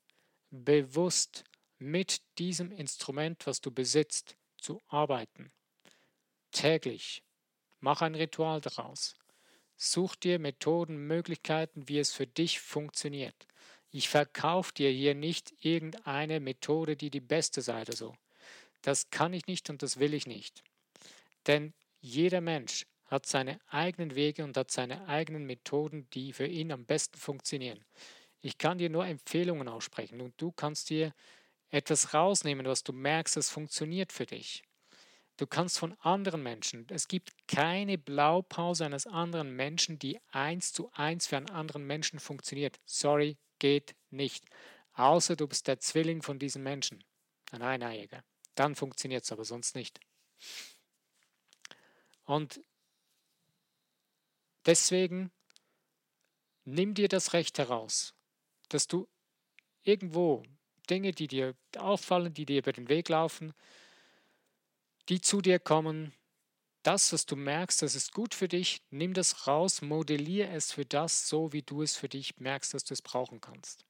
bewusst 0.50 1.44
mit 1.78 2.20
diesem 2.38 2.72
Instrument, 2.72 3.46
was 3.46 3.60
du 3.60 3.70
besitzt, 3.70 4.36
zu 4.58 4.80
arbeiten. 4.88 5.52
Täglich. 6.52 7.22
Mach 7.80 8.02
ein 8.02 8.14
Ritual 8.14 8.60
daraus. 8.60 9.16
Such 9.76 10.16
dir 10.16 10.38
Methoden, 10.38 11.06
Möglichkeiten, 11.06 11.88
wie 11.88 11.98
es 11.98 12.12
für 12.12 12.26
dich 12.26 12.60
funktioniert. 12.60 13.46
Ich 13.90 14.08
verkaufe 14.08 14.72
dir 14.74 14.90
hier 14.90 15.14
nicht 15.14 15.52
irgendeine 15.64 16.38
Methode, 16.40 16.96
die 16.96 17.10
die 17.10 17.20
beste 17.20 17.62
sei 17.62 17.82
oder 17.82 17.96
so. 17.96 18.14
Das 18.82 19.10
kann 19.10 19.32
ich 19.32 19.46
nicht 19.46 19.70
und 19.70 19.82
das 19.82 19.98
will 19.98 20.14
ich 20.14 20.26
nicht. 20.26 20.62
Denn 21.46 21.72
jeder 22.00 22.40
Mensch 22.40 22.86
hat 23.06 23.26
seine 23.26 23.60
eigenen 23.68 24.14
Wege 24.14 24.44
und 24.44 24.56
hat 24.56 24.70
seine 24.70 25.08
eigenen 25.08 25.44
Methoden, 25.44 26.08
die 26.10 26.32
für 26.32 26.46
ihn 26.46 26.72
am 26.72 26.84
besten 26.84 27.18
funktionieren. 27.18 27.84
Ich 28.42 28.58
kann 28.58 28.78
dir 28.78 28.90
nur 28.90 29.06
Empfehlungen 29.06 29.68
aussprechen 29.68 30.20
und 30.20 30.40
du 30.40 30.52
kannst 30.52 30.90
dir 30.90 31.12
etwas 31.70 32.14
rausnehmen, 32.14 32.66
was 32.66 32.84
du 32.84 32.92
merkst, 32.92 33.36
es 33.36 33.50
funktioniert 33.50 34.12
für 34.12 34.26
dich. 34.26 34.62
Du 35.40 35.46
kannst 35.46 35.79
von 35.79 35.94
anderen 36.00 36.42
Menschen, 36.42 36.87
es 36.90 37.09
gibt 37.09 37.33
keine 37.48 37.96
Blaupause 37.96 38.85
eines 38.85 39.07
anderen 39.07 39.57
Menschen, 39.57 39.98
die 39.98 40.21
eins 40.33 40.75
zu 40.75 40.92
eins 40.92 41.29
für 41.29 41.38
einen 41.38 41.48
anderen 41.48 41.87
Menschen 41.87 42.21
funktioniert. 42.21 42.79
Sorry, 42.85 43.38
geht 43.58 43.96
nicht. 44.10 44.44
Außer 44.92 45.37
du 45.37 45.48
bist 45.48 45.67
der 45.67 45.81
Zwilling 45.81 46.21
von 46.21 46.38
diesem 46.38 46.62
Menschen, 46.62 47.02
ein 47.52 47.62
Eineiiger. 47.62 48.23
Dann 48.54 48.75
funktioniert 48.75 49.25
es 49.25 49.33
aber 49.33 49.46
sonst 49.46 49.75
nicht. 49.75 49.98
Und 52.25 52.60
deswegen 54.67 55.33
nimm 56.67 56.92
dir 56.92 57.08
das 57.08 57.33
Recht 57.33 57.56
heraus, 57.56 58.12
dass 58.69 58.87
du 58.87 59.08
irgendwo 59.85 60.42
Dinge, 60.90 61.12
die 61.12 61.29
dir 61.29 61.54
auffallen, 61.79 62.35
die 62.35 62.44
dir 62.44 62.58
über 62.58 62.75
den 62.75 62.90
Weg 62.90 63.08
laufen, 63.08 63.54
die 65.11 65.21
zu 65.21 65.40
dir 65.40 65.58
kommen, 65.58 66.15
das, 66.83 67.13
was 67.13 67.27
du 67.27 67.37
merkst, 67.37 67.83
das 67.83 67.94
ist 67.94 68.13
gut 68.13 68.33
für 68.33 68.48
dich, 68.48 68.81
nimm 68.90 69.13
das 69.13 69.46
raus, 69.46 69.83
modelliere 69.83 70.48
es 70.50 70.73
für 70.73 70.87
das, 70.87 71.29
so 71.29 71.52
wie 71.52 71.63
du 71.63 71.83
es 71.83 71.96
für 71.96 72.08
dich 72.08 72.38
merkst, 72.38 72.73
dass 72.73 72.85
du 72.85 72.94
es 72.94 73.02
brauchen 73.02 73.40
kannst. 73.40 73.85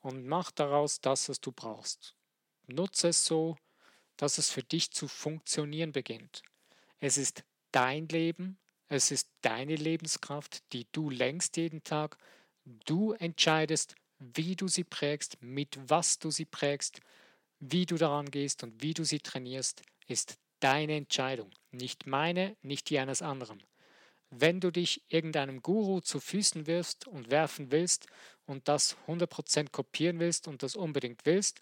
Und 0.00 0.26
mach 0.26 0.50
daraus 0.50 1.00
das, 1.00 1.28
was 1.28 1.40
du 1.40 1.52
brauchst. 1.52 2.14
Nutze 2.66 3.08
es 3.08 3.24
so, 3.24 3.56
dass 4.16 4.36
es 4.36 4.50
für 4.50 4.62
dich 4.62 4.90
zu 4.90 5.08
funktionieren 5.08 5.92
beginnt. 5.92 6.42
Es 6.98 7.16
ist 7.16 7.44
dein 7.70 8.08
Leben, 8.08 8.58
es 8.88 9.10
ist 9.10 9.28
deine 9.40 9.76
Lebenskraft, 9.76 10.62
die 10.72 10.86
du 10.92 11.08
lenkst 11.08 11.56
jeden 11.56 11.82
Tag. 11.84 12.18
Du 12.64 13.12
entscheidest, 13.12 13.94
wie 14.18 14.56
du 14.56 14.68
sie 14.68 14.84
prägst, 14.84 15.40
mit 15.40 15.78
was 15.88 16.18
du 16.18 16.30
sie 16.30 16.46
prägst, 16.46 17.00
wie 17.60 17.86
du 17.86 17.96
daran 17.96 18.30
gehst 18.30 18.62
und 18.64 18.82
wie 18.82 18.92
du 18.92 19.04
sie 19.04 19.20
trainierst, 19.20 19.82
ist 20.06 20.38
deine 20.60 20.96
Entscheidung, 20.96 21.50
nicht 21.70 22.06
meine, 22.06 22.56
nicht 22.62 22.90
die 22.90 22.98
eines 22.98 23.22
anderen. 23.22 23.62
Wenn 24.30 24.60
du 24.60 24.70
dich 24.70 25.02
irgendeinem 25.08 25.62
Guru 25.62 26.00
zu 26.00 26.20
Füßen 26.20 26.66
wirfst 26.66 27.06
und 27.06 27.30
werfen 27.30 27.70
willst 27.70 28.06
und 28.46 28.68
das 28.68 28.96
100% 29.06 29.70
kopieren 29.70 30.18
willst 30.18 30.48
und 30.48 30.62
das 30.62 30.74
unbedingt 30.74 31.24
willst, 31.24 31.60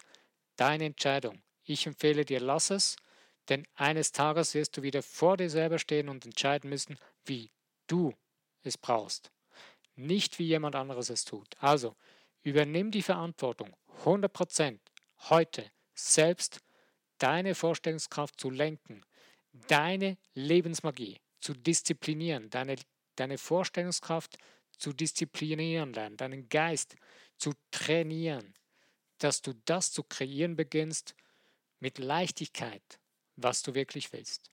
deine 0.55 0.85
Entscheidung. 0.85 1.41
Ich 1.63 1.85
empfehle 1.85 2.25
dir, 2.25 2.39
lass 2.39 2.69
es, 2.69 2.95
denn 3.49 3.67
eines 3.75 4.11
Tages 4.11 4.53
wirst 4.53 4.77
du 4.77 4.81
wieder 4.81 5.03
vor 5.03 5.37
dir 5.37 5.49
selber 5.49 5.79
stehen 5.79 6.09
und 6.09 6.25
entscheiden 6.25 6.69
müssen, 6.69 6.97
wie 7.25 7.51
du 7.87 8.13
es 8.63 8.77
brauchst, 8.77 9.31
nicht 9.95 10.39
wie 10.39 10.45
jemand 10.45 10.75
anderes 10.75 11.09
es 11.09 11.25
tut. 11.25 11.47
Also 11.59 11.95
übernimm 12.41 12.91
die 12.91 13.03
Verantwortung 13.03 13.75
100% 14.03 14.79
heute 15.29 15.71
selbst 15.93 16.59
deine 17.17 17.55
Vorstellungskraft 17.55 18.39
zu 18.39 18.49
lenken, 18.49 19.03
deine 19.67 20.17
Lebensmagie 20.33 21.19
zu 21.39 21.53
disziplinieren, 21.53 22.49
deine, 22.49 22.75
deine 23.15 23.37
Vorstellungskraft 23.37 24.37
zu 24.77 24.93
disziplinieren 24.93 25.93
lernen, 25.93 26.17
deinen 26.17 26.49
Geist 26.49 26.95
zu 27.37 27.53
trainieren, 27.71 28.53
dass 29.19 29.41
du 29.41 29.53
das 29.65 29.91
zu 29.91 30.03
kreieren 30.03 30.55
beginnst 30.55 31.15
mit 31.79 31.97
Leichtigkeit, 31.97 32.99
was 33.35 33.61
du 33.61 33.73
wirklich 33.73 34.11
willst. 34.11 34.51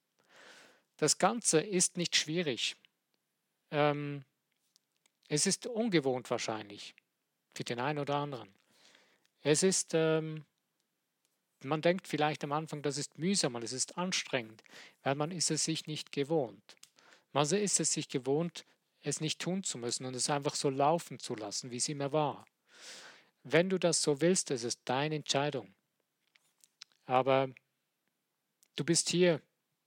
Das 0.96 1.18
Ganze 1.18 1.60
ist 1.60 1.96
nicht 1.96 2.14
schwierig. 2.14 2.76
Ähm, 3.70 4.24
es 5.28 5.46
ist 5.46 5.66
ungewohnt 5.66 6.30
wahrscheinlich 6.30 6.94
für 7.54 7.64
den 7.64 7.80
einen 7.80 7.98
oder 7.98 8.16
anderen. 8.16 8.54
Es 9.40 9.62
ist 9.62 9.92
ähm, 9.94 10.44
man 11.64 11.82
denkt 11.82 12.08
vielleicht 12.08 12.44
am 12.44 12.52
Anfang, 12.52 12.82
das 12.82 12.98
ist 12.98 13.18
mühsam 13.18 13.54
und 13.54 13.62
es 13.62 13.72
ist 13.72 13.98
anstrengend, 13.98 14.62
weil 15.02 15.14
man 15.14 15.30
ist 15.30 15.50
es 15.50 15.64
sich 15.64 15.86
nicht 15.86 16.12
gewohnt. 16.12 16.76
Man 17.32 17.46
ist 17.46 17.80
es 17.80 17.92
sich 17.92 18.08
gewohnt, 18.08 18.64
es 19.02 19.20
nicht 19.20 19.40
tun 19.40 19.62
zu 19.62 19.78
müssen 19.78 20.06
und 20.06 20.14
es 20.14 20.30
einfach 20.30 20.54
so 20.54 20.70
laufen 20.70 21.18
zu 21.18 21.34
lassen, 21.34 21.70
wie 21.70 21.76
es 21.76 21.88
immer 21.88 22.12
war. 22.12 22.46
Wenn 23.42 23.68
du 23.68 23.78
das 23.78 24.02
so 24.02 24.20
willst, 24.20 24.50
ist 24.50 24.64
es 24.64 24.82
deine 24.84 25.16
Entscheidung. 25.16 25.74
Aber 27.06 27.48
du 28.76 28.84
bist 28.84 29.08
hier 29.08 29.40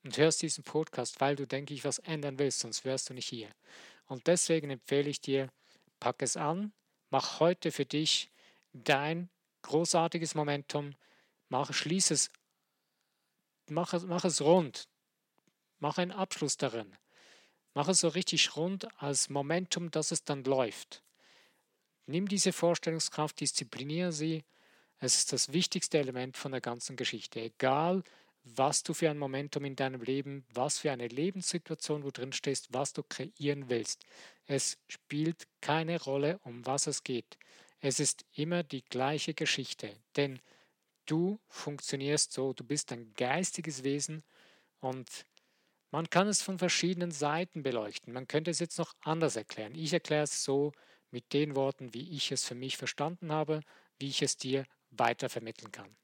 und 0.03 0.17
hörst 0.17 0.41
diesen 0.41 0.63
Podcast, 0.63 1.21
weil 1.21 1.35
du, 1.35 1.47
denke 1.47 1.73
ich, 1.73 1.85
was 1.85 1.99
ändern 1.99 2.37
willst, 2.37 2.59
sonst 2.59 2.83
wärst 2.83 3.09
du 3.09 3.13
nicht 3.13 3.29
hier. 3.29 3.49
Und 4.07 4.27
deswegen 4.27 4.69
empfehle 4.69 5.09
ich 5.09 5.21
dir, 5.21 5.49
pack 5.99 6.21
es 6.21 6.37
an, 6.37 6.73
mach 7.09 7.39
heute 7.39 7.71
für 7.71 7.85
dich 7.85 8.29
dein 8.73 9.29
großartiges 9.63 10.35
Momentum, 10.35 10.95
Mach, 11.49 11.73
schließ 11.73 12.11
es, 12.11 12.29
mach, 13.69 13.93
mach 14.03 14.25
es 14.25 14.41
rund. 14.41 14.87
Mach 15.79 15.97
einen 15.97 16.11
Abschluss 16.11 16.57
darin. 16.57 16.95
Mach 17.73 17.87
es 17.87 17.99
so 17.99 18.07
richtig 18.07 18.55
rund 18.55 18.87
als 19.01 19.29
Momentum, 19.29 19.91
dass 19.91 20.11
es 20.11 20.23
dann 20.23 20.43
läuft. 20.43 21.03
Nimm 22.07 22.27
diese 22.27 22.53
Vorstellungskraft, 22.53 23.39
diszipliniere 23.39 24.11
sie. 24.11 24.45
Es 24.99 25.17
ist 25.17 25.33
das 25.33 25.51
wichtigste 25.51 25.97
Element 25.97 26.37
von 26.37 26.51
der 26.51 26.61
ganzen 26.61 26.95
Geschichte. 26.95 27.41
Egal, 27.41 28.03
was 28.45 28.83
du 28.83 28.93
für 28.93 29.09
ein 29.09 29.17
Momentum 29.17 29.65
in 29.65 29.75
deinem 29.75 30.01
Leben, 30.01 30.45
was 30.53 30.77
für 30.79 30.91
eine 30.91 31.07
Lebenssituation 31.07 32.01
du 32.01 32.11
drin 32.11 32.31
stehst, 32.31 32.71
was 32.71 32.93
du 32.93 33.03
kreieren 33.03 33.69
willst. 33.69 34.05
Es 34.45 34.77
spielt 34.87 35.47
keine 35.61 36.01
Rolle, 36.01 36.39
um 36.43 36.65
was 36.65 36.87
es 36.87 37.03
geht. 37.03 37.37
Es 37.81 37.99
ist 37.99 38.23
immer 38.33 38.63
die 38.63 38.83
gleiche 38.85 39.33
Geschichte. 39.33 39.91
Denn 40.15 40.39
du 41.05 41.39
funktionierst 41.47 42.33
so, 42.33 42.53
du 42.53 42.63
bist 42.63 42.91
ein 42.91 43.13
geistiges 43.13 43.83
Wesen 43.83 44.23
und 44.79 45.25
man 45.91 46.09
kann 46.09 46.27
es 46.27 46.41
von 46.41 46.59
verschiedenen 46.59 47.11
Seiten 47.11 47.63
beleuchten. 47.63 48.13
Man 48.13 48.27
könnte 48.27 48.51
es 48.51 48.59
jetzt 48.59 48.77
noch 48.77 48.93
anders 49.01 49.35
erklären. 49.35 49.75
Ich 49.75 49.93
erkläre 49.93 50.23
es 50.23 50.43
so 50.43 50.73
mit 51.11 51.31
den 51.31 51.55
Worten, 51.55 51.93
wie 51.93 52.09
ich 52.15 52.31
es 52.31 52.43
für 52.43 52.55
mich 52.55 52.75
verstanden 52.77 53.31
habe, 53.31 53.61
wie 53.97 54.09
ich 54.09 54.21
es 54.21 54.35
dir 54.35 54.65
weiter 54.89 55.29
vermitteln 55.29 55.71
kann. 55.71 55.95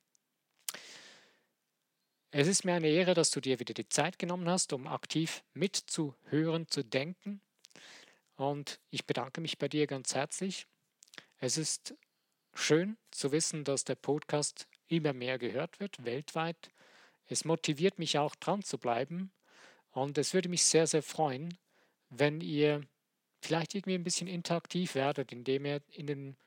Es 2.34 2.48
ist 2.48 2.64
mir 2.64 2.74
eine 2.74 2.88
Ehre, 2.88 3.14
dass 3.14 3.32
du 3.32 3.42
dir 3.42 3.60
wieder 3.60 3.74
die 3.74 3.90
Zeit 3.90 4.18
genommen 4.18 4.48
hast, 4.48 4.72
um 4.72 4.88
aktiv 4.88 5.44
mitzuhören, 5.54 6.70
zu 6.70 6.84
denken. 6.84 7.42
Und 8.38 8.80
ich 8.90 9.06
bedanke 9.06 9.42
mich 9.42 9.58
bei 9.58 9.68
dir 9.68 9.86
ganz 9.86 10.16
herzlich. 10.16 10.66
Es 11.40 11.58
ist 11.58 11.94
schön 12.54 12.98
zu 13.12 13.34
wissen, 13.34 13.66
dass 13.66 13.84
der 13.84 13.96
Podcast 13.96 14.68
immer 14.92 15.14
mehr 15.14 15.38
gehört 15.38 15.80
wird, 15.80 16.04
weltweit. 16.06 16.70
Es 17.28 17.46
motiviert 17.46 18.00
mich 18.00 18.18
auch 18.18 18.36
dran 18.36 18.62
zu 18.62 18.78
bleiben 18.78 19.32
und 19.92 20.18
es 20.18 20.34
würde 20.34 20.50
mich 20.50 20.64
sehr, 20.64 20.88
sehr 20.88 21.04
freuen, 21.04 21.58
wenn 22.10 22.42
ihr 22.42 22.82
vielleicht 23.42 23.74
irgendwie 23.76 23.96
ein 23.96 24.04
bisschen 24.04 24.28
interaktiv 24.28 24.96
werdet, 24.96 25.32
indem 25.32 25.66
ihr 25.66 25.82
in 25.92 26.08
den, 26.08 26.38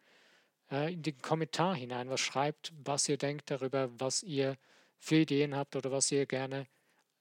äh, 0.71 0.93
in 0.93 1.03
den 1.03 1.21
Kommentar 1.21 1.75
hinein 1.75 2.11
was 2.11 2.21
schreibt, 2.21 2.73
was 2.85 3.09
ihr 3.09 3.17
denkt 3.17 3.51
darüber, 3.51 3.89
was 3.99 4.23
ihr 4.23 4.57
für 4.99 5.17
Ideen 5.17 5.55
habt 5.55 5.77
oder 5.77 5.91
was 5.91 6.11
ihr 6.13 6.27
gerne 6.27 6.67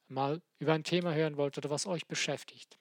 mal 0.08 0.42
über 0.60 0.74
ein 0.74 0.84
Thema 0.84 1.14
hören 1.14 1.38
wollt 1.38 1.58
oder 1.58 1.70
was 1.70 1.88
euch 1.88 2.06
beschäftigt. 2.08 2.78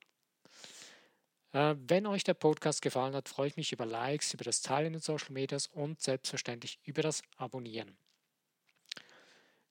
Äh, 1.53 1.74
wenn 1.78 2.07
euch 2.07 2.24
der 2.24 2.34
Podcast 2.34 2.82
gefallen 2.82 3.14
hat, 3.14 3.28
freue 3.28 3.49
ich 3.49 3.57
mich 3.57 3.72
über 3.72 3.86
Likes, 3.86 4.34
über 4.34 4.45
das 4.45 4.62
Teilen 4.62 4.88
in 4.88 4.93
den 4.95 5.01
Social 5.01 5.32
Medias 5.32 5.66
und 5.66 6.01
selbstverständlich 6.01 6.78
über 6.84 7.03
das 7.03 7.22
Abonnieren. 7.36 7.97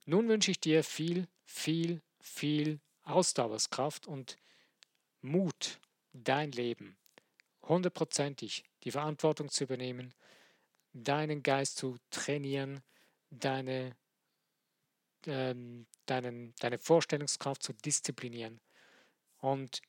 Nun 0.05 0.27
wünsche 0.27 0.51
ich 0.51 0.59
dir 0.59 0.83
viel, 0.83 1.27
viel, 1.43 2.01
viel 2.19 2.79
Ausdauerskraft 3.03 4.07
und 4.07 4.37
Mut, 5.21 5.79
dein 6.13 6.51
Leben 6.51 6.97
hundertprozentig 7.63 8.63
die 8.83 8.91
Verantwortung 8.91 9.49
zu 9.49 9.63
übernehmen, 9.63 10.13
deinen 10.93 11.43
Geist 11.43 11.77
zu 11.77 11.97
trainieren, 12.09 12.81
deine, 13.29 13.95
ähm, 15.25 15.87
deinen, 16.05 16.53
deine 16.59 16.79
Vorstellungskraft 16.79 17.63
zu 17.63 17.73
disziplinieren. 17.73 18.59
Und 19.37 19.81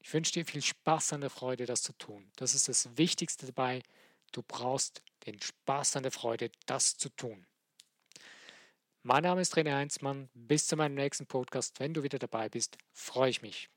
ich 0.00 0.12
wünsche 0.12 0.32
dir 0.32 0.44
viel 0.44 0.62
Spaß 0.62 1.14
an 1.14 1.20
der 1.20 1.30
Freude, 1.30 1.64
das 1.64 1.82
zu 1.82 1.92
tun. 1.94 2.30
Das 2.36 2.54
ist 2.54 2.68
das 2.68 2.96
Wichtigste 2.96 3.46
dabei. 3.46 3.82
Du 4.32 4.42
brauchst 4.42 5.02
den 5.26 5.40
Spaß 5.40 5.96
an 5.96 6.02
der 6.02 6.12
Freude, 6.12 6.50
das 6.66 6.96
zu 6.96 7.08
tun. 7.10 7.46
Mein 9.04 9.24
Name 9.24 9.40
ist 9.40 9.56
René 9.56 9.74
Heinzmann. 9.74 10.28
Bis 10.32 10.68
zu 10.68 10.76
meinem 10.76 10.94
nächsten 10.94 11.26
Podcast. 11.26 11.80
Wenn 11.80 11.92
du 11.92 12.04
wieder 12.04 12.20
dabei 12.20 12.48
bist, 12.48 12.78
freue 12.92 13.30
ich 13.30 13.42
mich. 13.42 13.68